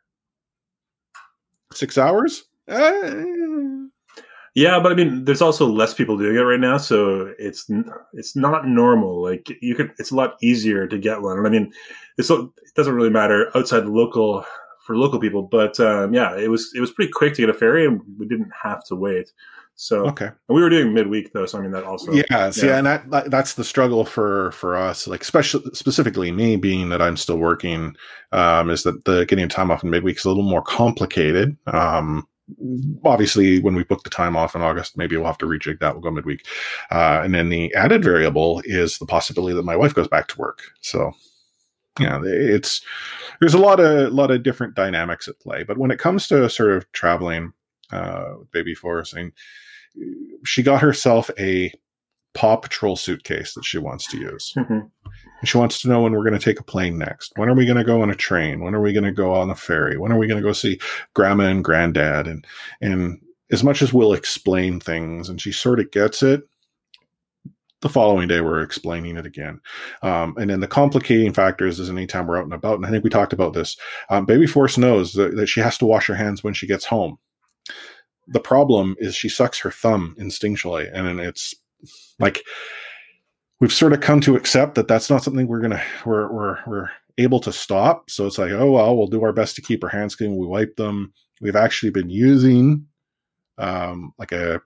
[1.73, 2.45] Six hours?
[2.69, 3.15] Uh,
[4.55, 7.71] yeah, but I mean, there's also less people doing it right now, so it's
[8.13, 9.23] it's not normal.
[9.23, 11.39] Like you could, it's a lot easier to get one.
[11.39, 11.73] And I mean,
[12.19, 14.45] it's it doesn't really matter outside the local
[14.85, 17.55] for local people, but um, yeah, it was it was pretty quick to get a
[17.55, 19.33] ferry, and we didn't have to wait.
[19.77, 22.77] So okay, and we were doing midweek though, so I mean that also yeah, yeah
[22.77, 27.17] and that, that's the struggle for for us, like especially specifically me being that I'm
[27.17, 27.97] still working,
[28.33, 31.57] um, is that the getting time off in midweek is a little more complicated.
[31.67, 32.27] Um,
[33.05, 35.95] obviously, when we book the time off in August, maybe we'll have to rejig that.
[35.95, 36.47] We'll go midweek.
[36.91, 40.39] Uh, and then the added variable is the possibility that my wife goes back to
[40.39, 40.61] work.
[40.81, 41.13] So,
[41.99, 42.81] yeah, it's
[43.41, 45.65] there's a lot of a lot of different dynamics at play.
[45.65, 47.53] But when it comes to sort of traveling,
[47.93, 49.33] uh, baby force, and
[50.45, 51.73] she got herself a
[52.33, 54.53] Paw Patrol suitcase that she wants to use.
[54.57, 54.81] Mm-hmm.
[55.45, 57.33] She wants to know when we're going to take a plane next.
[57.37, 58.61] When are we going to go on a train?
[58.61, 59.97] When are we going to go on a ferry?
[59.97, 60.79] When are we going to go see
[61.15, 62.29] grandma and granddad?
[62.29, 62.47] And
[62.81, 66.43] and as much as we'll explain things, and she sort of gets it,
[67.81, 69.61] the following day we're explaining it again.
[70.03, 73.05] Um, and then the complicating factors is anytime we're out and about, and I think
[73.05, 73.77] we talked about this.
[74.11, 76.85] Um, Baby Force knows that, that she has to wash her hands when she gets
[76.85, 77.19] home.
[78.29, 81.55] The problem is she sucks her thumb instinctually, and it's
[82.19, 82.43] like
[83.61, 86.91] we've sort of come to accept that that's not something we're gonna we're we're we're
[87.19, 88.09] able to stop.
[88.11, 90.37] So it's like, oh well, we'll do our best to keep our hands clean.
[90.37, 91.13] We wipe them.
[91.41, 92.87] We've actually been using
[93.59, 94.61] um, like a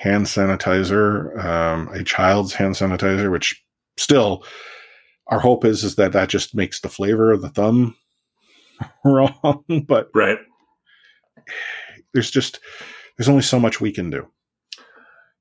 [0.00, 3.62] hand sanitizer, um, a child's hand sanitizer, which
[3.98, 4.42] still
[5.26, 7.94] our hope is is that that just makes the flavor of the thumb
[9.04, 9.62] wrong.
[9.86, 10.38] but right,
[12.14, 12.60] there's just
[13.18, 14.26] there's only so much we can do.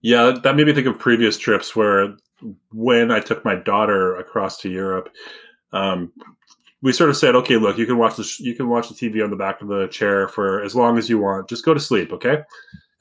[0.02, 2.18] Yeah, that made me think of previous trips where
[2.72, 5.10] when I took my daughter across to Europe,
[5.72, 6.12] um,
[6.82, 9.24] we sort of said, okay, look, you can watch the you can watch the TV
[9.24, 11.48] on the back of the chair for as long as you want.
[11.48, 12.40] Just go to sleep, okay?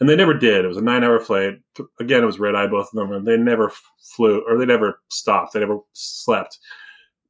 [0.00, 0.64] And they never did.
[0.64, 1.54] It was a nine hour flight.
[1.98, 3.72] Again, it was red eye, both of them, and they never
[4.14, 5.52] flew or they never stopped.
[5.52, 6.58] They never slept.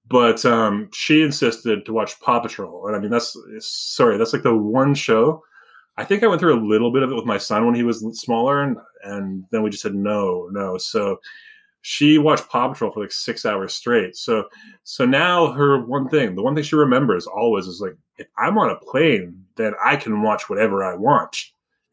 [0.07, 4.42] But um, she insisted to watch Paw Patrol, and I mean that's sorry, that's like
[4.42, 5.42] the one show
[5.98, 7.83] I think I went through a little bit of it with my son when he
[7.83, 10.78] was smaller, and and then we just said no, no.
[10.78, 11.18] So
[11.83, 14.14] she watched Paw Patrol for like six hours straight.
[14.14, 14.44] So
[14.85, 18.59] so now her one thing, the one thing she remembers always is like, if I'm
[18.59, 21.37] on a plane, then I can watch whatever I want,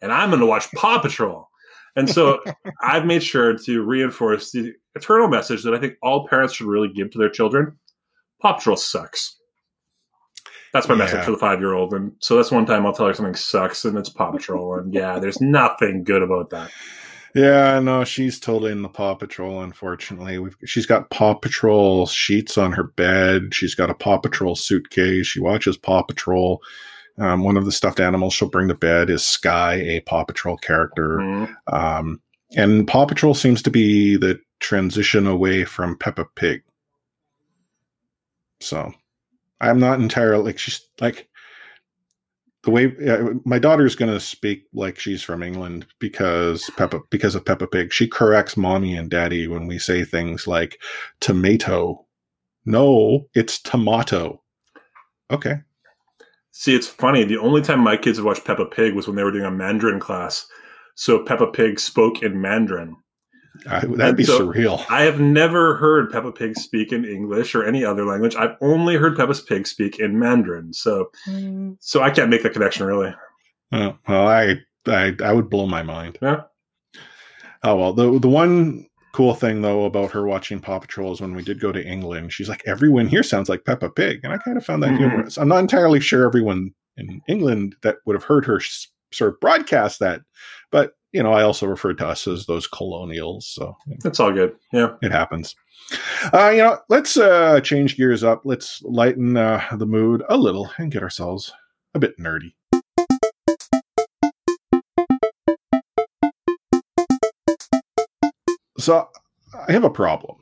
[0.06, 1.50] and I'm going to watch Paw Patrol.
[1.96, 2.40] And so
[2.82, 6.90] I've made sure to reinforce the eternal message that I think all parents should really
[6.90, 7.78] give to their children:
[8.40, 9.36] Paw Patrol sucks.
[10.74, 11.00] That's my yeah.
[11.00, 11.94] message for the five year old.
[11.94, 14.76] And so that's one time I'll tell her something sucks and it's Paw Patrol.
[14.76, 16.70] and yeah, there's nothing good about that.
[17.34, 19.62] Yeah, no, she's totally in the Paw Patrol.
[19.62, 23.54] Unfortunately, We've, she's got Paw Patrol sheets on her bed.
[23.54, 25.28] She's got a Paw Patrol suitcase.
[25.28, 26.62] She watches Paw Patrol.
[27.18, 30.58] Um, one of the stuffed animals she'll bring to bed is Sky, a Paw Patrol
[30.58, 31.18] character.
[31.18, 31.76] Mm-hmm.
[31.76, 32.22] Um,
[32.56, 36.64] and Paw Patrol seems to be the transition away from Peppa Pig.
[38.60, 38.94] So
[39.62, 41.30] I'm not entirely like she's like
[42.64, 47.36] the way uh, my daughter's going to speak like she's from England because Peppa because
[47.36, 47.94] of Peppa Pig.
[47.94, 50.80] She corrects mommy and daddy when we say things like
[51.20, 52.06] tomato.
[52.66, 54.42] No, it's tomato.
[55.30, 55.62] Okay.
[56.58, 57.26] See, it's funny.
[57.26, 59.52] The only time my kids have watched Peppa Pig was when they were doing a
[59.52, 60.48] Mandarin class.
[60.96, 62.96] So Peppa Pig spoke in Mandarin.
[63.70, 64.82] I, that'd be so surreal.
[64.90, 68.38] I have never heard Peppa Pig speak in English or any other language.
[68.38, 70.72] I've only heard Peppa Pig speak in Mandarin.
[70.72, 71.76] So, mm.
[71.82, 73.14] so I can't make the connection really.
[73.74, 76.18] Oh, well, I, I, I would blow my mind.
[76.22, 76.44] Yeah.
[77.64, 81.34] Oh well, the the one cool thing though about her watching Paw Patrol is when
[81.34, 84.38] we did go to England, she's like, everyone here sounds like Peppa Pig, and I
[84.38, 85.10] kind of found that mm-hmm.
[85.10, 85.38] humorous.
[85.38, 88.60] I'm not entirely sure everyone in England that would have heard her
[89.14, 90.20] sort of broadcast that,
[90.70, 93.48] but you know, I also referred to us as those colonials.
[93.48, 94.54] So that's all good.
[94.74, 95.56] Yeah, it happens.
[96.34, 98.42] Uh, you know, let's uh, change gears up.
[98.44, 101.54] Let's lighten uh, the mood a little and get ourselves
[101.94, 102.54] a bit nerdy.
[108.86, 109.10] So
[109.68, 110.38] I have a problem.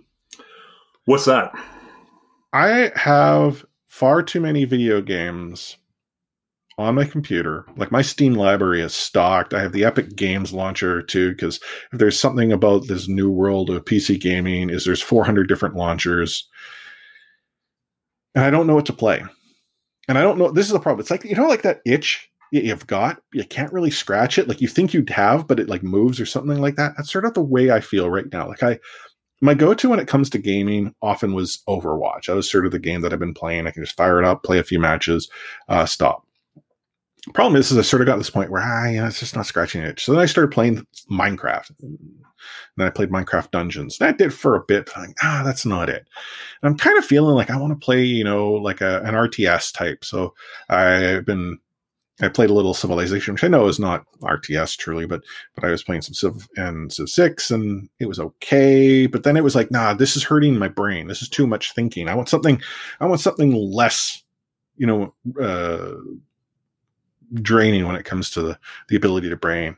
[1.05, 1.53] What's that?
[2.51, 5.77] I have far too many video games
[6.77, 7.65] on my computer.
[7.77, 9.53] Like my Steam library is stocked.
[9.53, 11.61] I have the Epic Games launcher too, because
[11.93, 16.45] if there's something about this new world of PC gaming, is there's 400 different launchers,
[18.35, 19.23] and I don't know what to play.
[20.09, 20.51] And I don't know.
[20.51, 20.99] This is the problem.
[20.99, 22.29] It's like you know, like that itch
[22.61, 24.47] you've got, you can't really scratch it.
[24.47, 26.93] Like you think you'd have, but it like moves or something like that.
[26.95, 28.47] That's sort of the way I feel right now.
[28.47, 28.79] Like I.
[29.41, 32.27] My go-to when it comes to gaming often was Overwatch.
[32.27, 33.67] That was sort of the game that I've been playing.
[33.67, 35.29] I can just fire it up, play a few matches,
[35.67, 36.23] uh, stop
[37.31, 39.45] problem is, is I sort of got this point where ah, yeah, it's just not
[39.45, 39.99] scratching it.
[39.99, 41.71] So then I started playing Minecraft.
[41.79, 42.09] And
[42.75, 43.97] then I played Minecraft Dungeons.
[43.99, 44.87] That did for a bit.
[44.87, 46.05] But like, ah, that's not it.
[46.61, 49.13] And I'm kind of feeling like I want to play, you know, like a, an
[49.13, 50.03] RTS type.
[50.03, 50.33] So
[50.67, 51.59] I've been,
[52.21, 55.23] I played a little Civilization, which I know is not RTS truly, but
[55.55, 59.07] but I was playing some Civ and Civ Six, and it was okay.
[59.07, 61.07] But then it was like, nah, this is hurting my brain.
[61.07, 62.07] This is too much thinking.
[62.07, 62.61] I want something.
[62.99, 64.23] I want something less,
[64.77, 65.95] you know, uh,
[67.33, 69.75] draining when it comes to the, the ability to brain.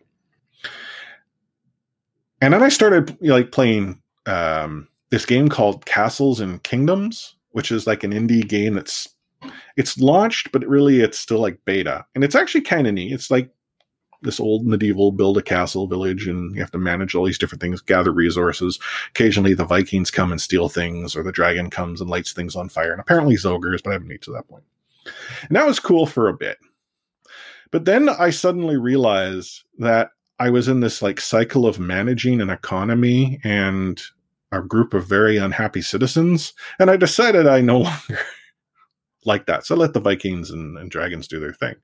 [2.41, 7.87] And then I started like playing um, this game called Castles and Kingdoms, which is
[7.87, 9.14] like an indie game that's
[9.77, 13.11] it's launched, but really it's still like beta, and it's actually kind of neat.
[13.11, 13.49] It's like
[14.21, 17.61] this old medieval build a castle village, and you have to manage all these different
[17.61, 18.79] things, gather resources.
[19.09, 22.69] Occasionally, the Vikings come and steal things, or the dragon comes and lights things on
[22.69, 22.91] fire.
[22.91, 24.63] And apparently, Zogers, but I haven't made to that point.
[25.47, 26.57] And that was cool for a bit.
[27.71, 32.49] But then I suddenly realized that I was in this like cycle of managing an
[32.49, 34.01] economy and
[34.51, 38.19] a group of very unhappy citizens, and I decided I no longer
[39.25, 39.65] like that.
[39.65, 41.75] So let the Vikings and, and, dragons do their thing.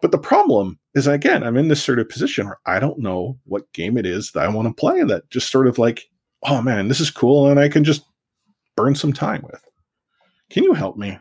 [0.00, 3.38] But the problem is, again, I'm in this sort of position where I don't know
[3.44, 6.08] what game it is that I want to play that just sort of like,
[6.44, 8.04] oh man, this is cool, and I can just
[8.76, 9.62] burn some time with.
[10.50, 11.18] Can you help me?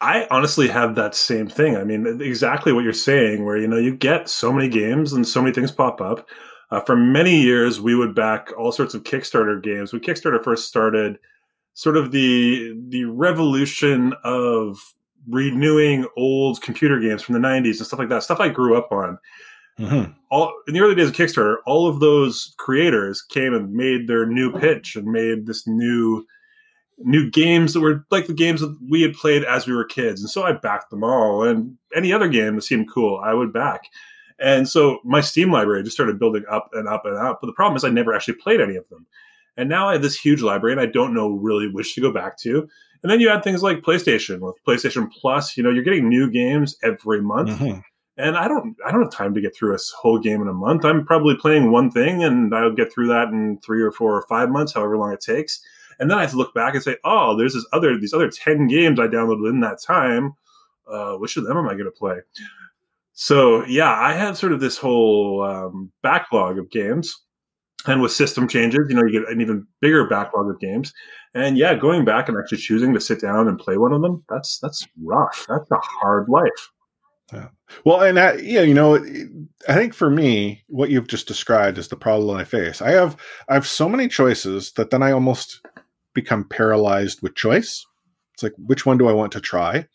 [0.00, 1.76] I honestly have that same thing.
[1.76, 5.26] I mean, exactly what you're saying, where you know you get so many games and
[5.26, 6.26] so many things pop up.
[6.70, 9.92] Uh, for many years, we would back all sorts of Kickstarter games.
[9.92, 11.18] When Kickstarter first started,
[11.74, 14.78] sort of the the revolution of
[15.28, 18.90] renewing old computer games from the 90s and stuff like that, stuff I grew up
[18.90, 19.18] on.
[19.78, 20.12] Mm-hmm.
[20.30, 24.26] All in the early days of Kickstarter, all of those creators came and made their
[24.26, 26.26] new pitch and made this new
[26.98, 30.20] new games that were like the games that we had played as we were kids.
[30.20, 31.44] And so I backed them all.
[31.44, 33.84] And any other game that seemed cool, I would back.
[34.38, 37.38] And so my Steam library just started building up and up and up.
[37.40, 39.06] But the problem is I never actually played any of them.
[39.60, 42.12] And now I have this huge library and I don't know really which to go
[42.12, 42.68] back to.
[43.02, 46.30] And then you add things like PlayStation with PlayStation Plus, you know, you're getting new
[46.30, 47.50] games every month.
[47.50, 47.80] Mm-hmm.
[48.16, 50.52] And I don't I don't have time to get through a whole game in a
[50.52, 50.84] month.
[50.84, 54.26] I'm probably playing one thing and I'll get through that in 3 or 4 or
[54.28, 55.60] 5 months, however long it takes
[56.00, 58.30] and then I have to look back and say, oh, there's this other these other
[58.30, 60.34] ten games I downloaded in that time.
[60.90, 62.16] Uh, which of them am I going to play?
[63.12, 67.14] So yeah, I have sort of this whole um, backlog of games,
[67.86, 70.92] and with system changes, you know, you get an even bigger backlog of games.
[71.34, 74.24] And yeah, going back and actually choosing to sit down and play one of them,
[74.28, 75.46] that's that's rough.
[75.48, 76.70] That's a hard life.
[77.32, 77.48] Yeah.
[77.84, 78.96] Well, and that, yeah, you know,
[79.68, 82.82] I think for me, what you've just described is the problem I face.
[82.82, 83.16] I have
[83.48, 85.64] I have so many choices that then I almost
[86.12, 87.86] become paralyzed with choice.
[88.34, 89.86] It's like, which one do I want to try?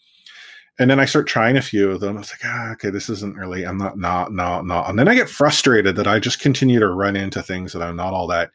[0.77, 2.17] And then I start trying a few of them.
[2.17, 4.89] It's like, ah, okay, this isn't really, I'm not, not, not, not.
[4.89, 7.95] And then I get frustrated that I just continue to run into things that I'm
[7.95, 8.51] not all that,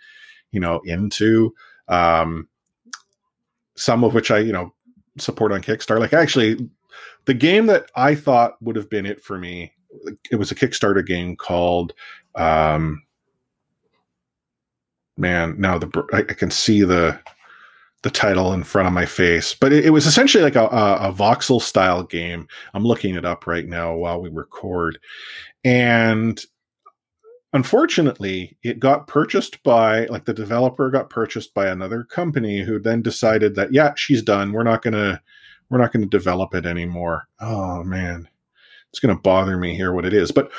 [0.52, 1.54] you know, into.
[1.88, 2.48] Um,
[3.74, 4.74] some of which I, you know,
[5.16, 5.98] support on Kickstarter.
[5.98, 6.68] Like actually,
[7.24, 9.72] the game that I thought would have been it for me,
[10.30, 11.94] it was a Kickstarter game called,
[12.34, 13.02] um,
[15.16, 17.18] man, now the I, I can see the
[18.02, 21.08] the title in front of my face, but it, it was essentially like a, a,
[21.08, 22.48] a, voxel style game.
[22.72, 24.98] I'm looking it up right now while we record.
[25.64, 26.40] And
[27.52, 33.02] unfortunately, it got purchased by, like, the developer got purchased by another company who then
[33.02, 34.52] decided that, yeah, she's done.
[34.52, 35.20] We're not going to,
[35.68, 37.28] we're not going to develop it anymore.
[37.40, 38.28] Oh, man.
[38.88, 40.32] It's going to bother me here what it is.
[40.32, 40.50] But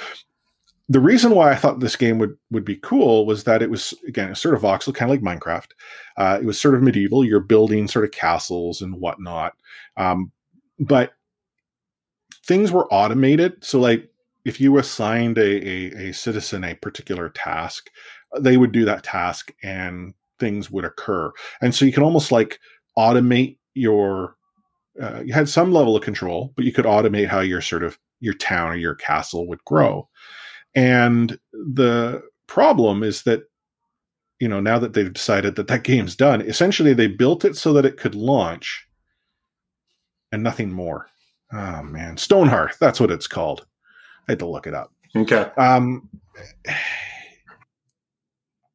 [0.92, 3.94] the reason why I thought this game would would be cool was that it was
[4.08, 5.70] again sort of voxel, kind of like Minecraft.
[6.18, 7.24] Uh, it was sort of medieval.
[7.24, 9.54] You're building sort of castles and whatnot,
[9.96, 10.34] um,
[10.80, 11.14] but
[12.46, 13.64] things were automated.
[13.64, 14.10] So, like
[14.44, 17.90] if you assigned a, a, a citizen a particular task,
[18.38, 21.32] they would do that task and things would occur.
[21.62, 22.60] And so you can almost like
[22.98, 24.36] automate your.
[25.02, 27.98] Uh, you had some level of control, but you could automate how your sort of
[28.20, 30.10] your town or your castle would grow.
[30.76, 33.44] And the problem is that,
[34.40, 37.74] you know, now that they've decided that that game's done, essentially they built it so
[37.74, 38.88] that it could launch
[40.32, 41.08] and nothing more.
[41.54, 43.66] Oh man, Stonehearth, that's what it's called.
[44.28, 44.94] I had to look it up.
[45.16, 45.50] Okay.
[45.58, 46.10] Um,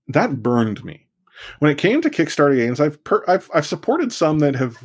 [0.08, 1.06] that burned me.
[1.58, 4.76] When it came to Kickstarter games, I've per- I've I've supported some that have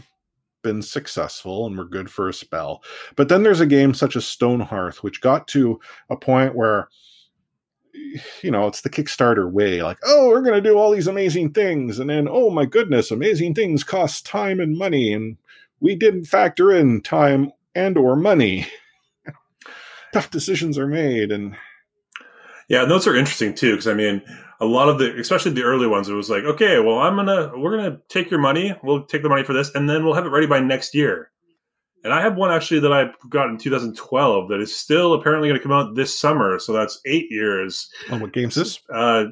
[0.62, 2.84] been successful and were good for a spell.
[3.16, 6.90] But then there's a game such as Stonehearth, which got to a point where
[8.42, 11.52] you know, it's the Kickstarter way, like, oh, we're going to do all these amazing
[11.52, 12.00] things.
[12.00, 15.14] And then, oh my goodness, amazing things cost time and money.
[15.14, 15.38] And
[15.80, 18.68] we didn't factor in time and or money.
[20.14, 21.32] Tough decisions are made.
[21.32, 21.56] And
[22.68, 24.22] yeah, and those are interesting too, because I mean,
[24.62, 27.52] a lot of the, especially the early ones, it was like, okay, well, I'm gonna,
[27.58, 30.26] we're gonna take your money, we'll take the money for this, and then we'll have
[30.26, 31.32] it ready by next year.
[32.04, 35.60] And I have one actually that I got in 2012 that is still apparently going
[35.60, 36.58] to come out this summer.
[36.58, 37.90] So that's eight years.
[38.10, 38.80] Oh, what game's this?
[38.92, 39.26] Uh,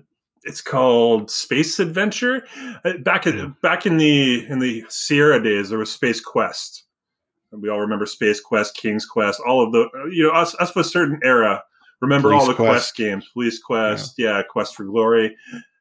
[0.44, 2.42] it's called SpaceVenture.
[2.86, 3.50] Uh, back in yeah.
[3.62, 6.86] back in the in the Sierra days, there was Space Quest,
[7.52, 10.78] We all remember Space Quest, King's Quest, all of the you know us us of
[10.78, 11.64] a certain era
[12.02, 12.72] remember Police all the Quest.
[12.72, 12.96] Quest.
[12.96, 14.38] games, Police Quest, yeah.
[14.38, 15.36] yeah, Quest for Glory.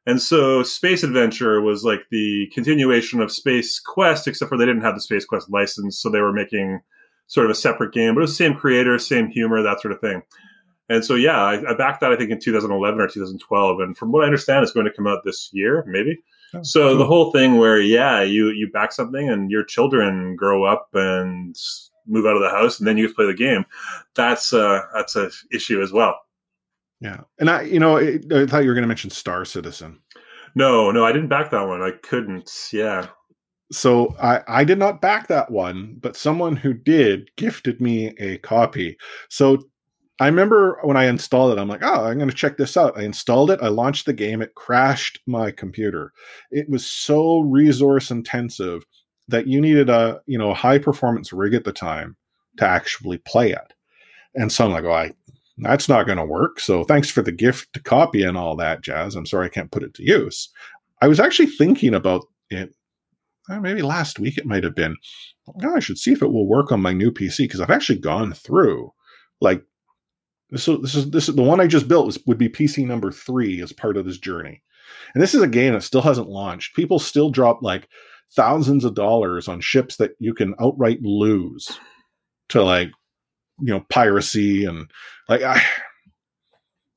[0.07, 4.95] And so SpaceVenture was like the continuation of Space Quest, except for they didn't have
[4.95, 6.81] the Space Quest license, so they were making
[7.27, 9.93] sort of a separate game, but it was the same creator, same humor, that sort
[9.93, 10.23] of thing.
[10.89, 14.11] And so, yeah, I, I backed that I think in 2011 or 2012, and from
[14.11, 16.19] what I understand, it's going to come out this year, maybe.
[16.55, 16.99] Oh, so cool.
[16.99, 21.55] the whole thing where, yeah, you you back something and your children grow up and
[22.09, 23.65] move out of the house, and then you play the game.
[24.15, 26.19] That's uh, that's a issue as well.
[27.01, 30.01] Yeah, and I, you know, I thought you were going to mention Star Citizen.
[30.55, 31.83] No, no, I didn't back that one.
[31.83, 32.51] I couldn't.
[32.73, 33.07] Yeah.
[33.71, 38.39] So I, I did not back that one, but someone who did gifted me a
[38.39, 38.97] copy.
[39.29, 39.63] So
[40.21, 42.99] I remember when I installed it, I'm like, oh, I'm going to check this out.
[42.99, 46.13] I installed it, I launched the game, it crashed my computer.
[46.51, 48.85] It was so resource intensive
[49.29, 52.17] that you needed a you know a high performance rig at the time
[52.59, 53.73] to actually play it.
[54.35, 55.15] And so I'm like, oh, I
[55.59, 56.61] that's not going to work.
[56.61, 59.15] So thanks for the gift to copy and all that jazz.
[59.15, 60.51] I'm sorry I can't put it to use.
[61.03, 62.75] I was actually thinking about it.
[63.51, 64.97] Uh, maybe last week it might have been.
[65.65, 67.99] Oh, I should see if it will work on my new PC because I've actually
[67.99, 68.93] gone through
[69.41, 69.65] like
[70.51, 70.69] this.
[70.69, 73.11] Is, this is this is the one I just built was, would be PC number
[73.11, 74.63] three as part of this journey.
[75.15, 76.77] And this is a game that still hasn't launched.
[76.77, 77.89] People still drop like
[78.35, 81.79] thousands of dollars on ships that you can outright lose
[82.49, 82.91] to like
[83.61, 84.91] you know piracy and
[85.29, 85.63] like I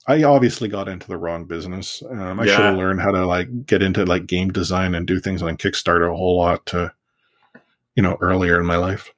[0.08, 2.02] I obviously got into the wrong business.
[2.10, 2.56] Um, I yeah.
[2.56, 5.58] should have learned how to like get into like game design and do things on
[5.58, 6.92] Kickstarter a whole lot to
[7.96, 9.12] you know earlier in my life.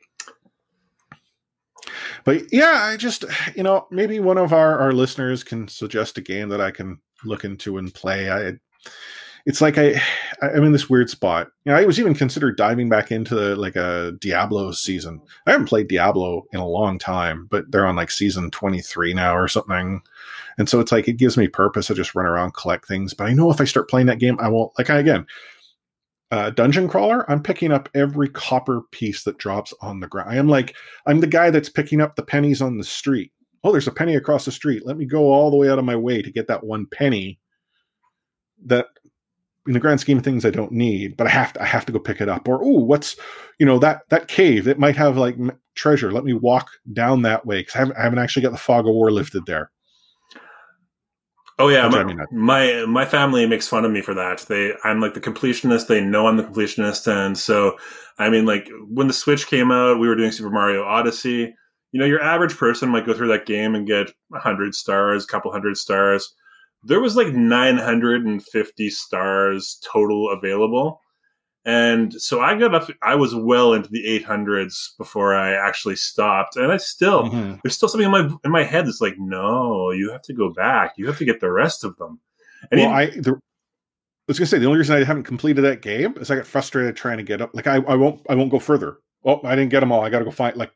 [2.26, 6.22] But yeah, I just you know maybe one of our our listeners can suggest a
[6.22, 8.30] game that I can look into and play.
[8.30, 8.54] I
[9.46, 10.02] it's like I
[10.42, 11.50] I'm in this weird spot.
[11.66, 15.22] You know, I was even considered diving back into like a Diablo season.
[15.46, 19.36] I haven't played Diablo in a long time, but they're on like season 23 now
[19.36, 20.02] or something.
[20.58, 21.92] And so it's like it gives me purpose.
[21.92, 23.14] I just run around collect things.
[23.14, 25.26] But I know if I start playing that game, I won't like I again.
[26.32, 30.32] Uh, dungeon crawler, I'm picking up every copper piece that drops on the ground.
[30.32, 30.76] I am like,
[31.06, 33.32] I'm the guy that's picking up the pennies on the street.
[33.64, 34.84] Oh, there's a penny across the street.
[34.84, 37.40] Let me go all the way out of my way to get that one penny
[38.66, 38.88] that
[39.66, 41.86] in the grand scheme of things I don't need, but I have to I have
[41.86, 42.48] to go pick it up.
[42.48, 43.16] Or oh, what's
[43.60, 45.38] you know that that cave it might have like
[45.76, 46.12] treasure.
[46.12, 48.88] Let me walk down that way because I haven't, I haven't actually got the fog
[48.88, 49.72] of war lifted there.
[51.60, 54.40] Oh yeah, my, my, my family makes fun of me for that.
[54.50, 55.88] They I'm like the completionist.
[55.88, 57.78] They know I'm the completionist, and so
[58.18, 61.54] I mean, like when the Switch came out, we were doing Super Mario Odyssey.
[61.92, 65.28] You know, your average person might go through that game and get hundred stars, a
[65.28, 66.34] couple hundred stars
[66.84, 71.02] there was like 950 stars total available.
[71.66, 76.58] And so I got up, I was well into the 800s before I actually stopped.
[76.58, 77.56] And I still, mm-hmm.
[77.64, 80.52] there's still something in my, in my head that's like, no, you have to go
[80.52, 80.94] back.
[80.98, 82.20] You have to get the rest of them.
[82.70, 83.40] And well, even, I, the, I
[84.28, 86.96] was gonna say the only reason I haven't completed that game is I got frustrated
[86.98, 87.52] trying to get up.
[87.54, 88.98] Like I, I won't, I won't go further.
[89.26, 90.04] Oh, I didn't get them all.
[90.04, 90.72] I got to go find like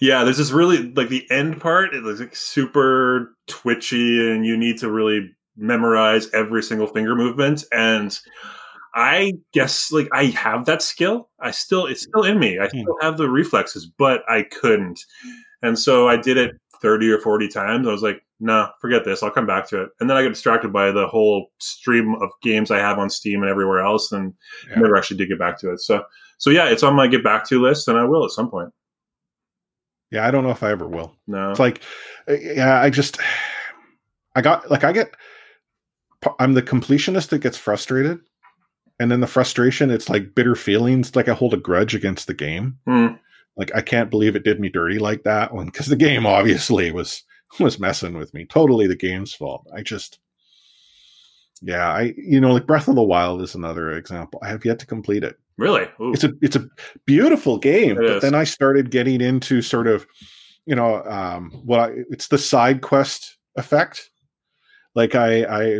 [0.00, 1.94] yeah, there's this really like the end part.
[1.94, 7.64] It looks like super twitchy, and you need to really memorize every single finger movement.
[7.72, 8.18] And
[8.94, 11.28] I guess like I have that skill.
[11.40, 12.58] I still it's still in me.
[12.58, 12.80] I hmm.
[12.80, 15.00] still have the reflexes, but I couldn't.
[15.62, 17.88] And so I did it 30 or 40 times.
[17.88, 19.22] I was like, nah, forget this.
[19.22, 19.88] I'll come back to it.
[20.00, 23.42] And then I got distracted by the whole stream of games I have on Steam
[23.42, 24.34] and everywhere else and
[24.68, 24.80] yeah.
[24.80, 25.80] never actually did get back to it.
[25.80, 26.04] So
[26.38, 28.72] so yeah, it's on my get back to list and I will at some point.
[30.10, 31.16] Yeah, I don't know if I ever will.
[31.26, 31.82] No, it's like,
[32.28, 33.18] eh, yeah, I just,
[34.34, 35.10] I got like I get,
[36.38, 38.20] I'm the completionist that gets frustrated,
[38.98, 42.34] and then the frustration, it's like bitter feelings, like I hold a grudge against the
[42.34, 42.78] game.
[42.88, 43.18] Mm.
[43.56, 46.90] Like I can't believe it did me dirty like that one because the game obviously
[46.92, 47.22] was
[47.60, 48.44] was messing with me.
[48.44, 49.66] Totally the game's fault.
[49.74, 50.18] I just,
[51.62, 54.40] yeah, I you know like Breath of the Wild is another example.
[54.42, 55.38] I have yet to complete it.
[55.58, 55.88] Really?
[56.00, 56.12] Ooh.
[56.12, 56.68] It's a it's a
[57.06, 57.92] beautiful game.
[57.92, 58.22] It but is.
[58.22, 60.06] then I started getting into sort of,
[60.66, 64.10] you know, um, what I, it's the side quest effect.
[64.94, 65.78] Like I, I,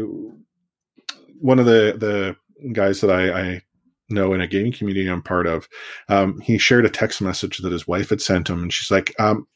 [1.40, 3.62] one of the the guys that I, I
[4.08, 5.68] know in a gaming community I'm part of,
[6.08, 9.14] um, he shared a text message that his wife had sent him, and she's like,
[9.18, 9.46] um,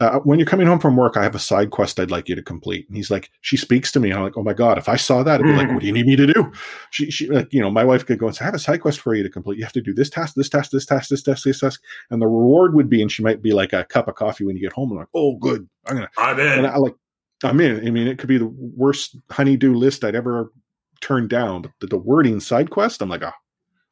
[0.00, 2.34] uh, "When you're coming home from work, I have a side quest I'd like you
[2.34, 4.88] to complete." And he's like, "She speaks to me." I'm like, "Oh my god, if
[4.88, 6.52] I saw that, I'd be like, what do you need me to do?"
[6.90, 8.80] She, she, like, you know, my wife could go and say, "I have a side
[8.80, 9.58] quest for you to complete.
[9.58, 12.20] You have to do this task, this task, this task, this task, this task," and
[12.20, 14.62] the reward would be, and she might be like a cup of coffee when you
[14.62, 14.90] get home.
[14.90, 16.58] I'm like, "Oh, good, I'm gonna." I'm in.
[16.58, 16.94] And I like,
[17.42, 17.86] I'm in.
[17.86, 20.52] I mean, it could be the worst honeydew list I'd ever
[21.00, 23.30] turned down, but the, the wording side quest, I'm like, oh,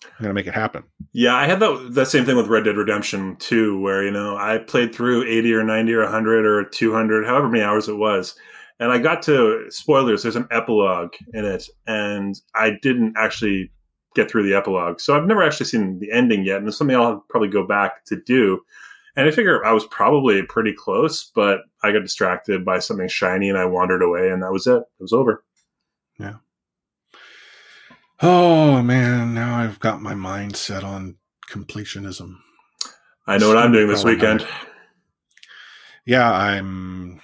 [0.05, 0.85] I'm gonna make it happen.
[1.13, 4.37] Yeah, I had that that same thing with Red Dead Redemption 2, where you know
[4.37, 8.35] I played through 80 or 90 or 100 or 200, however many hours it was,
[8.79, 10.23] and I got to spoilers.
[10.23, 13.71] There's an epilogue in it, and I didn't actually
[14.15, 16.97] get through the epilogue, so I've never actually seen the ending yet, and it's something
[16.97, 18.61] I'll probably go back to do.
[19.15, 23.51] And I figure I was probably pretty close, but I got distracted by something shiny
[23.51, 24.79] and I wandered away, and that was it.
[24.79, 25.45] It was over.
[26.19, 26.37] Yeah.
[28.25, 31.17] Oh man, now I've got my mind set on
[31.51, 32.37] completionism.
[33.27, 34.47] I know what I'm doing this weekend.
[36.07, 37.21] Yeah, I'm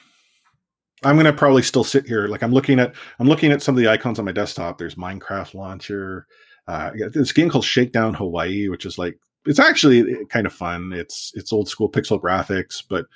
[1.04, 2.26] I'm gonna probably still sit here.
[2.26, 4.76] Like I'm looking at I'm looking at some of the icons on my desktop.
[4.76, 6.26] There's Minecraft launcher.
[6.66, 10.92] Uh, this game called Shakedown Hawaii, which is like it's actually kind of fun.
[10.92, 13.06] It's it's old school pixel graphics, but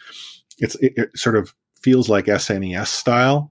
[0.59, 3.51] it's it, it sort of feels like SNES style.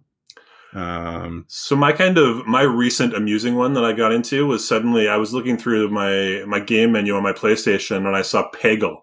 [0.74, 5.10] Um, so my kind of my recent amusing one that I got into was suddenly
[5.10, 9.02] I was looking through my my game menu on my PlayStation and I saw Peggle.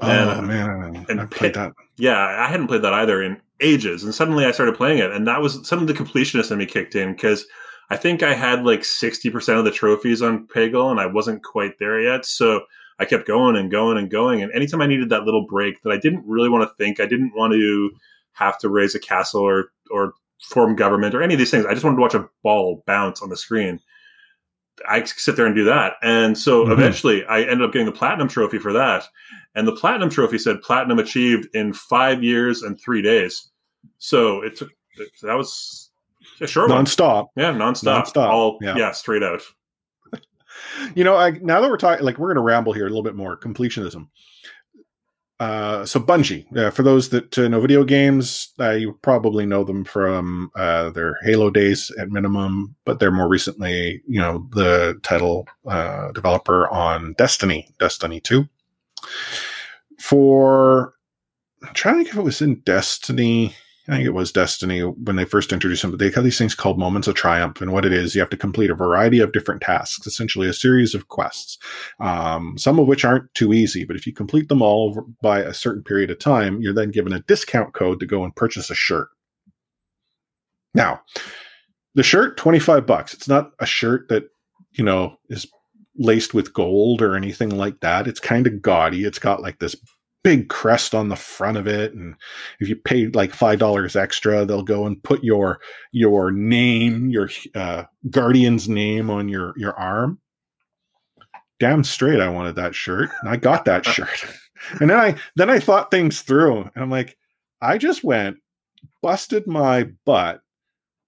[0.00, 1.72] Oh man, and I played that.
[1.96, 5.26] Yeah, I hadn't played that either in ages, and suddenly I started playing it, and
[5.26, 7.46] that was some of the completionist in me kicked in because
[7.90, 11.42] I think I had like sixty percent of the trophies on Peggle, and I wasn't
[11.42, 12.26] quite there yet.
[12.26, 12.62] So
[12.98, 15.90] I kept going and going and going, and anytime I needed that little break that
[15.90, 17.90] I didn't really want to think, I didn't want to
[18.32, 20.12] have to raise a castle or or
[20.48, 21.66] form government or any of these things.
[21.66, 23.80] I just wanted to watch a ball bounce on the screen.
[24.88, 25.94] I sit there and do that.
[26.02, 26.72] And so mm-hmm.
[26.72, 29.04] eventually I ended up getting the platinum trophy for that.
[29.54, 33.50] And the platinum trophy said platinum achieved in five years and three days.
[33.98, 34.70] So it took,
[35.22, 35.90] that was
[36.40, 37.28] a short nonstop.
[37.34, 37.44] One.
[37.44, 38.04] Yeah, nonstop.
[38.04, 38.28] Nonstop.
[38.28, 38.76] All, yeah.
[38.76, 39.42] yeah, straight out.
[40.94, 43.02] you know, I, now that we're talking, like, we're going to ramble here a little
[43.02, 44.08] bit more completionism.
[45.40, 49.64] Uh, so Bungie, uh, for those that uh, know video games, uh, you probably know
[49.64, 54.98] them from uh, their Halo days at minimum, but they're more recently, you know, the
[55.02, 58.48] title uh, developer on Destiny, Destiny Two.
[59.98, 60.94] For
[61.64, 63.56] I'm trying to think if it was in Destiny
[63.86, 66.54] I think it was Destiny when they first introduced them, but they have these things
[66.54, 67.60] called moments of triumph.
[67.60, 70.54] And what it is, you have to complete a variety of different tasks, essentially a
[70.54, 71.58] series of quests,
[72.00, 73.84] um, some of which aren't too easy.
[73.84, 77.12] But if you complete them all by a certain period of time, you're then given
[77.12, 79.08] a discount code to go and purchase a shirt.
[80.72, 81.02] Now,
[81.94, 83.12] the shirt, 25 bucks.
[83.12, 84.24] It's not a shirt that,
[84.72, 85.46] you know, is
[85.96, 88.08] laced with gold or anything like that.
[88.08, 89.04] It's kind of gaudy.
[89.04, 89.76] It's got like this
[90.24, 92.16] big crest on the front of it and
[92.58, 95.60] if you pay like five dollars extra they'll go and put your
[95.92, 100.18] your name your uh, guardian's name on your your arm.
[101.60, 103.10] Damn straight i wanted that shirt.
[103.20, 104.24] And i got that shirt.
[104.80, 107.16] And then i then i thought things through and i'm like
[107.60, 108.38] i just went
[109.02, 110.40] busted my butt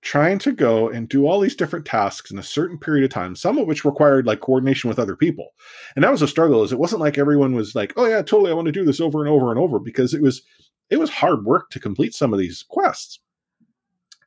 [0.06, 3.34] trying to go and do all these different tasks in a certain period of time,
[3.34, 5.48] some of which required like coordination with other people.
[5.96, 8.52] And that was a struggle is it wasn't like everyone was like, oh yeah, totally,
[8.52, 10.42] I want to do this over and over and over because it was
[10.90, 13.18] it was hard work to complete some of these quests.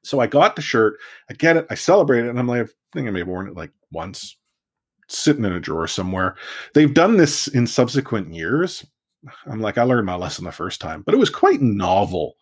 [0.04, 0.98] So I got the shirt,
[1.30, 3.48] I get it, I celebrate it, and I'm like, I think I may have worn
[3.48, 4.38] it like once,
[5.08, 6.36] sitting in a drawer somewhere.
[6.74, 8.86] They've done this in subsequent years.
[9.46, 12.36] I'm like, I learned my lesson the first time, but it was quite novel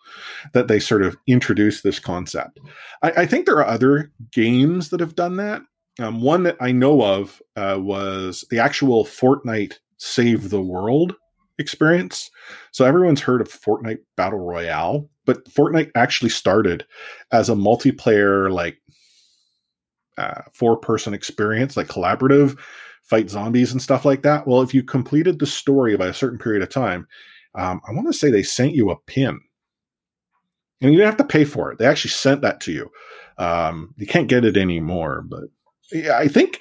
[0.54, 2.60] that they sort of introduced this concept.
[3.02, 5.62] I, I think there are other games that have done that.
[6.00, 11.16] Um, one that I know of uh, was the actual Fortnite Save the World
[11.58, 12.30] experience.
[12.72, 16.86] So everyone's heard of Fortnite Battle Royale, but Fortnite actually started
[17.32, 18.78] as a multiplayer, like
[20.18, 22.58] uh, four person experience, like collaborative
[23.04, 24.48] fight zombies and stuff like that.
[24.48, 27.08] Well, if you completed the story by a certain period of time,
[27.56, 29.40] um, I want to say they sent you a pin,
[30.82, 31.80] and you didn't have to pay for it.
[31.80, 32.92] They actually sent that to you.
[33.38, 35.46] Um, you can't get it anymore, but
[35.92, 36.60] yeah, I think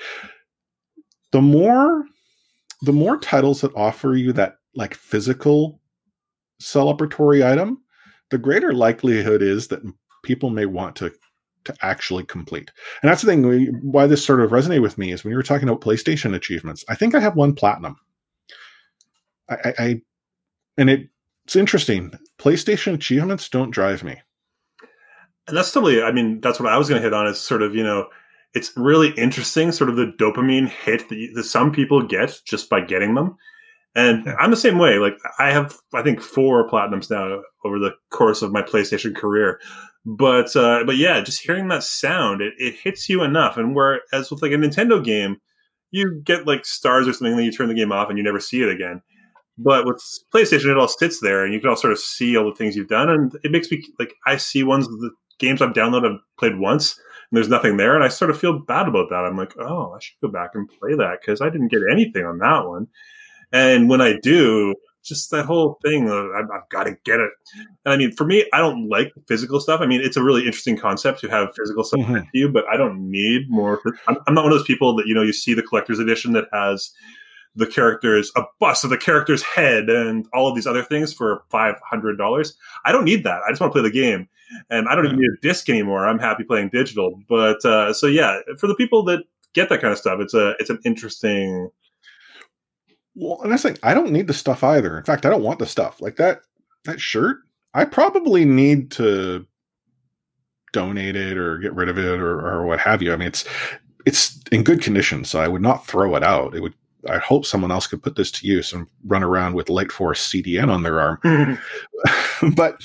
[1.32, 2.04] the more
[2.82, 5.80] the more titles that offer you that like physical
[6.62, 7.82] celebratory item,
[8.30, 9.82] the greater likelihood is that
[10.22, 11.12] people may want to
[11.66, 12.70] to actually complete.
[13.02, 15.42] And that's the thing why this sort of resonated with me is when you were
[15.42, 16.84] talking about PlayStation achievements.
[16.88, 17.96] I think I have one platinum.
[19.48, 20.02] I, I, I
[20.78, 21.08] and it,
[21.44, 22.12] it's interesting.
[22.38, 24.20] PlayStation achievements don't drive me.
[25.48, 26.02] And that's totally.
[26.02, 27.26] I mean, that's what I was going to hit on.
[27.26, 28.08] Is sort of you know,
[28.54, 32.80] it's really interesting, sort of the dopamine hit that, that some people get just by
[32.80, 33.36] getting them.
[33.94, 34.98] And I'm the same way.
[34.98, 39.58] Like I have, I think four platinums now over the course of my PlayStation career.
[40.06, 43.56] But uh, but yeah, just hearing that sound, it, it hits you enough.
[43.56, 45.38] And whereas with like a Nintendo game,
[45.90, 48.38] you get like stars or something, then you turn the game off and you never
[48.38, 49.02] see it again.
[49.58, 50.00] But with
[50.32, 52.76] PlayStation, it all sits there, and you can all sort of see all the things
[52.76, 56.20] you've done, and it makes me like I see ones the games I've downloaded, I've
[56.38, 56.96] played once,
[57.30, 59.24] and there's nothing there, and I sort of feel bad about that.
[59.24, 62.24] I'm like, oh, I should go back and play that because I didn't get anything
[62.24, 62.86] on that one.
[63.52, 64.74] And when I do,
[65.06, 67.30] just that whole thing of I've, I've got to get it.
[67.84, 69.80] And I mean, for me, I don't like physical stuff.
[69.80, 72.14] I mean, it's a really interesting concept to have physical stuff mm-hmm.
[72.14, 73.80] to you, but I don't need more.
[74.08, 76.32] I'm, I'm not one of those people that you know you see the collector's edition
[76.32, 76.92] that has
[77.54, 81.42] the character's a bust of the character's head and all of these other things for
[81.50, 82.56] five hundred dollars.
[82.84, 83.40] I don't need that.
[83.46, 84.28] I just want to play the game,
[84.70, 86.06] and I don't even need a disc anymore.
[86.06, 87.20] I'm happy playing digital.
[87.28, 90.54] But uh, so yeah, for the people that get that kind of stuff, it's a
[90.58, 91.70] it's an interesting.
[93.16, 94.96] Well, and I think I don't need the stuff either.
[94.96, 96.42] In fact, I don't want the stuff like that.
[96.84, 97.38] That shirt,
[97.74, 99.46] I probably need to
[100.72, 103.12] donate it or get rid of it or, or what have you.
[103.12, 103.44] I mean, it's
[104.04, 106.54] it's in good condition, so I would not throw it out.
[106.54, 106.74] It would
[107.08, 110.28] I hope someone else could put this to use and run around with Light Force
[110.28, 111.18] CDN on their arm.
[111.24, 112.50] Mm-hmm.
[112.54, 112.80] but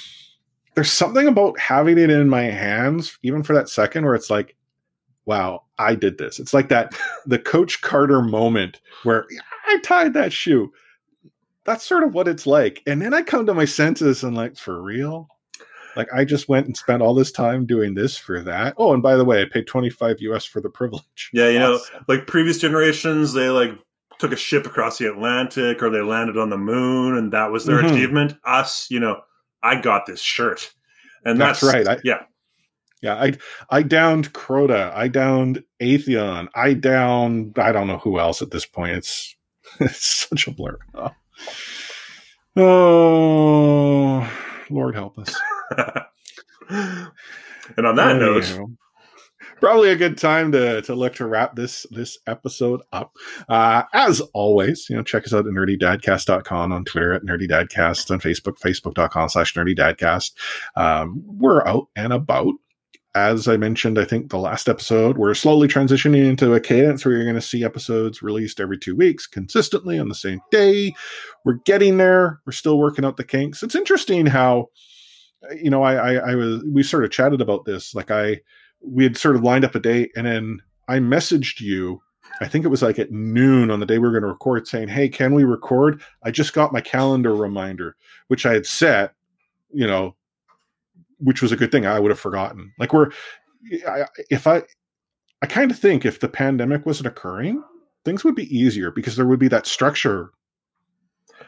[0.75, 4.55] there's something about having it in my hands, even for that second, where it's like,
[5.25, 6.39] wow, I did this.
[6.39, 9.25] It's like that the Coach Carter moment where
[9.72, 10.72] I tied that shoe.
[11.65, 12.82] That's sort of what it's like.
[12.88, 15.28] And then I come to my senses and like, for real?
[15.95, 18.76] Like I just went and spent all this time doing this for that.
[18.78, 21.30] Oh, and by the way, I paid 25 US for the privilege.
[21.34, 21.95] Yeah, you awesome.
[21.95, 23.72] know, like previous generations, they like
[24.19, 27.65] took a ship across the Atlantic or they landed on the moon and that was
[27.65, 27.93] their mm-hmm.
[27.93, 28.36] achievement.
[28.45, 29.22] Us, you know,
[29.63, 30.72] I got this shirt.
[31.26, 31.88] And that's, that's right.
[31.88, 32.24] I, yeah.
[33.01, 33.34] Yeah, I
[33.72, 38.65] I downed Crota, I downed Atheon, I downed I don't know who else at this
[38.65, 38.91] point.
[38.91, 39.36] It's
[39.80, 40.78] it's such a blur.
[40.93, 41.11] Oh,
[42.57, 44.32] oh
[44.69, 45.36] Lord help us.
[46.69, 48.69] and on that note,
[49.61, 53.15] probably a good time to to look to wrap this this episode up.
[53.47, 58.19] Uh, as always, you know, check us out at nerdydadcast.com on Twitter at nerdydadcast on
[58.19, 60.32] Facebook, facebook.com slash nerdydadcast.
[60.76, 62.53] Um, we're out and about.
[63.14, 67.14] As I mentioned, I think the last episode, we're slowly transitioning into a cadence where
[67.14, 70.93] you're going to see episodes released every two weeks consistently on the same day.
[71.43, 72.39] We're getting there.
[72.45, 73.64] We're still working out the kinks.
[73.64, 74.70] It's interesting how,
[75.62, 77.93] you know, I, I, I was, we sort of chatted about this.
[77.93, 78.39] Like I,
[78.82, 82.01] we had sort of lined up a date and then I messaged you.
[82.39, 84.68] I think it was like at noon on the day we were going to record
[84.68, 86.01] saying, Hey, can we record?
[86.24, 87.97] I just got my calendar reminder,
[88.30, 89.16] which I had set,
[89.74, 90.16] you know,
[91.22, 91.86] which was a good thing.
[91.86, 92.74] I would have forgotten.
[92.78, 93.11] Like we're,
[93.88, 94.63] I, if I,
[95.41, 97.63] I kind of think if the pandemic wasn't occurring,
[98.05, 100.32] things would be easier because there would be that structure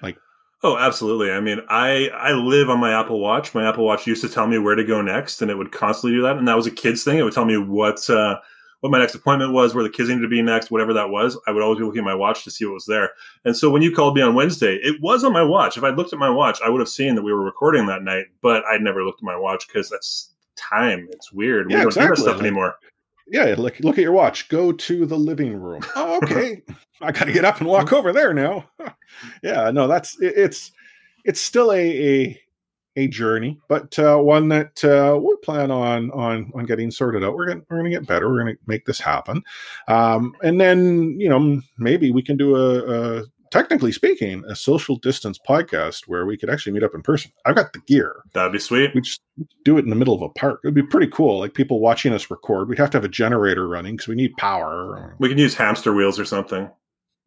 [0.01, 0.17] like
[0.65, 1.29] Oh, absolutely.
[1.29, 3.53] I mean, I I live on my Apple Watch.
[3.53, 6.17] My Apple Watch used to tell me where to go next, and it would constantly
[6.17, 6.37] do that.
[6.37, 7.17] And that was a kid's thing.
[7.17, 8.39] It would tell me what uh,
[8.83, 11.39] what my next appointment was, where the kids needed to be next, whatever that was.
[11.47, 13.11] I would always be looking at my watch to see what was there.
[13.45, 15.77] And so when you called me on Wednesday, it was on my watch.
[15.77, 18.03] If I'd looked at my watch, I would have seen that we were recording that
[18.03, 18.25] night.
[18.41, 21.07] But I'd never looked at my watch because that's time.
[21.11, 21.71] It's weird.
[21.71, 22.15] Yeah, we don't exactly.
[22.17, 22.75] do that stuff anymore.
[23.27, 24.49] Yeah, look look at your watch.
[24.49, 25.81] Go to the living room.
[25.95, 26.61] Oh, okay.
[26.99, 28.69] I got to get up and walk over there now.
[29.43, 30.73] yeah, no, that's it, it's
[31.23, 32.41] it's still a a,
[32.95, 37.35] a journey, but uh, one that uh, we plan on on on getting sorted out.
[37.35, 38.29] We're gonna we're gonna get better.
[38.29, 39.43] We're gonna make this happen,
[39.87, 43.23] um, and then you know maybe we can do a, a
[43.53, 47.31] technically speaking, a social distance podcast where we could actually meet up in person.
[47.45, 48.23] I've got the gear.
[48.33, 48.95] That'd be sweet.
[48.95, 49.21] We just
[49.63, 50.61] do it in the middle of a park.
[50.63, 51.39] It'd be pretty cool.
[51.39, 52.67] Like people watching us record.
[52.67, 55.15] We'd have to have a generator running because we need power.
[55.19, 56.67] We can use hamster wheels or something.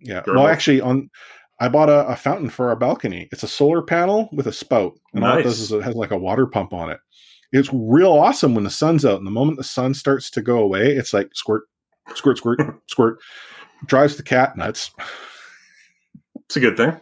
[0.01, 0.23] Yeah.
[0.27, 1.11] Well, actually, on
[1.59, 3.29] I bought a, a, fountain for our balcony.
[3.33, 5.33] It's a solar panel with a spout, and nice.
[5.33, 6.99] all it does is it has like a water pump on it.
[7.53, 10.59] It's real awesome when the sun's out, and the moment the sun starts to go
[10.59, 11.65] away, it's like squirt,
[12.15, 13.19] squirt, squirt, squirt.
[13.87, 14.91] Drives the cat nuts.
[16.47, 16.99] It's a good thing.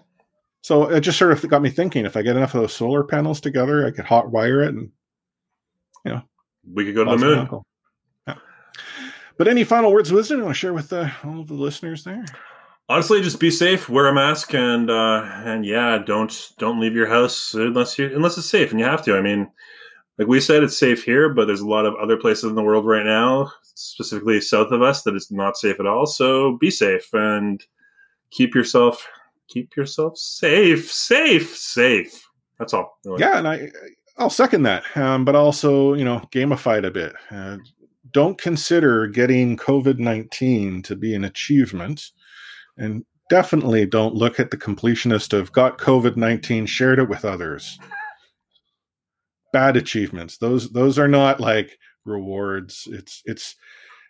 [0.62, 3.04] So it just sort of got me thinking: if I get enough of those solar
[3.04, 4.90] panels together, I could hot wire it, and
[6.04, 6.22] you know,
[6.72, 7.48] we could go to the moon.
[8.26, 8.36] Yeah.
[9.36, 11.54] But any final words of wisdom you want to share with uh, all of the
[11.54, 12.24] listeners there?
[12.88, 17.08] Honestly just be safe wear a mask and uh and yeah don't don't leave your
[17.08, 19.16] house unless you unless it's safe and you have to.
[19.16, 19.50] I mean
[20.18, 22.62] like we said it's safe here but there's a lot of other places in the
[22.62, 26.70] world right now specifically south of us that is not safe at all so be
[26.70, 27.64] safe and
[28.30, 29.08] keep yourself
[29.48, 32.28] keep yourself safe safe safe.
[32.58, 33.68] That's all yeah and i
[34.18, 37.14] i'll second that um, but also you know gamify it a bit.
[37.30, 37.56] Uh,
[38.12, 42.12] don't consider getting covid-19 to be an achievement
[42.76, 47.78] and definitely don't look at the completionist of got COVID 19, shared it with others.
[49.52, 50.38] Bad achievements.
[50.38, 52.88] Those those are not like rewards.
[52.90, 53.56] It's it's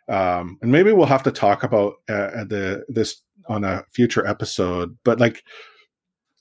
[0.09, 4.97] um and maybe we'll have to talk about uh, the this on a future episode,
[5.05, 5.45] but like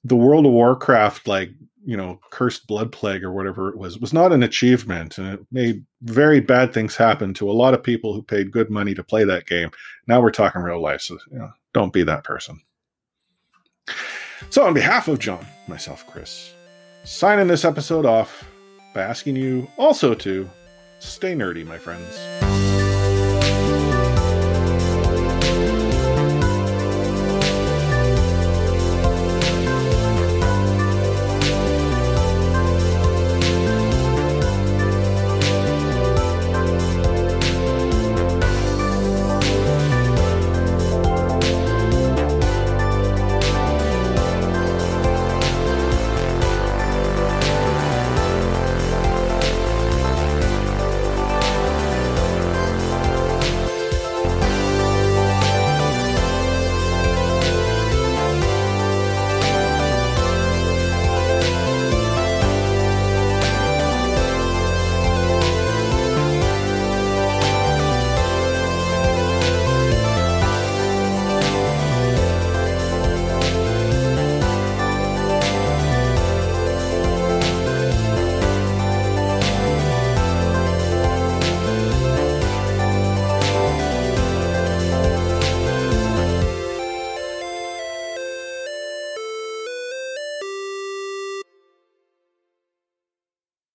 [0.05, 1.49] the World of Warcraft like
[1.85, 5.17] you know, cursed blood plague or whatever it was, was not an achievement.
[5.17, 8.69] And it made very bad things happen to a lot of people who paid good
[8.69, 9.69] money to play that game.
[10.07, 11.01] Now we're talking real life.
[11.01, 12.61] So, you know, don't be that person.
[14.49, 16.53] So, on behalf of John, myself, Chris,
[17.03, 18.47] signing this episode off
[18.93, 20.49] by asking you also to
[20.99, 22.52] stay nerdy, my friends.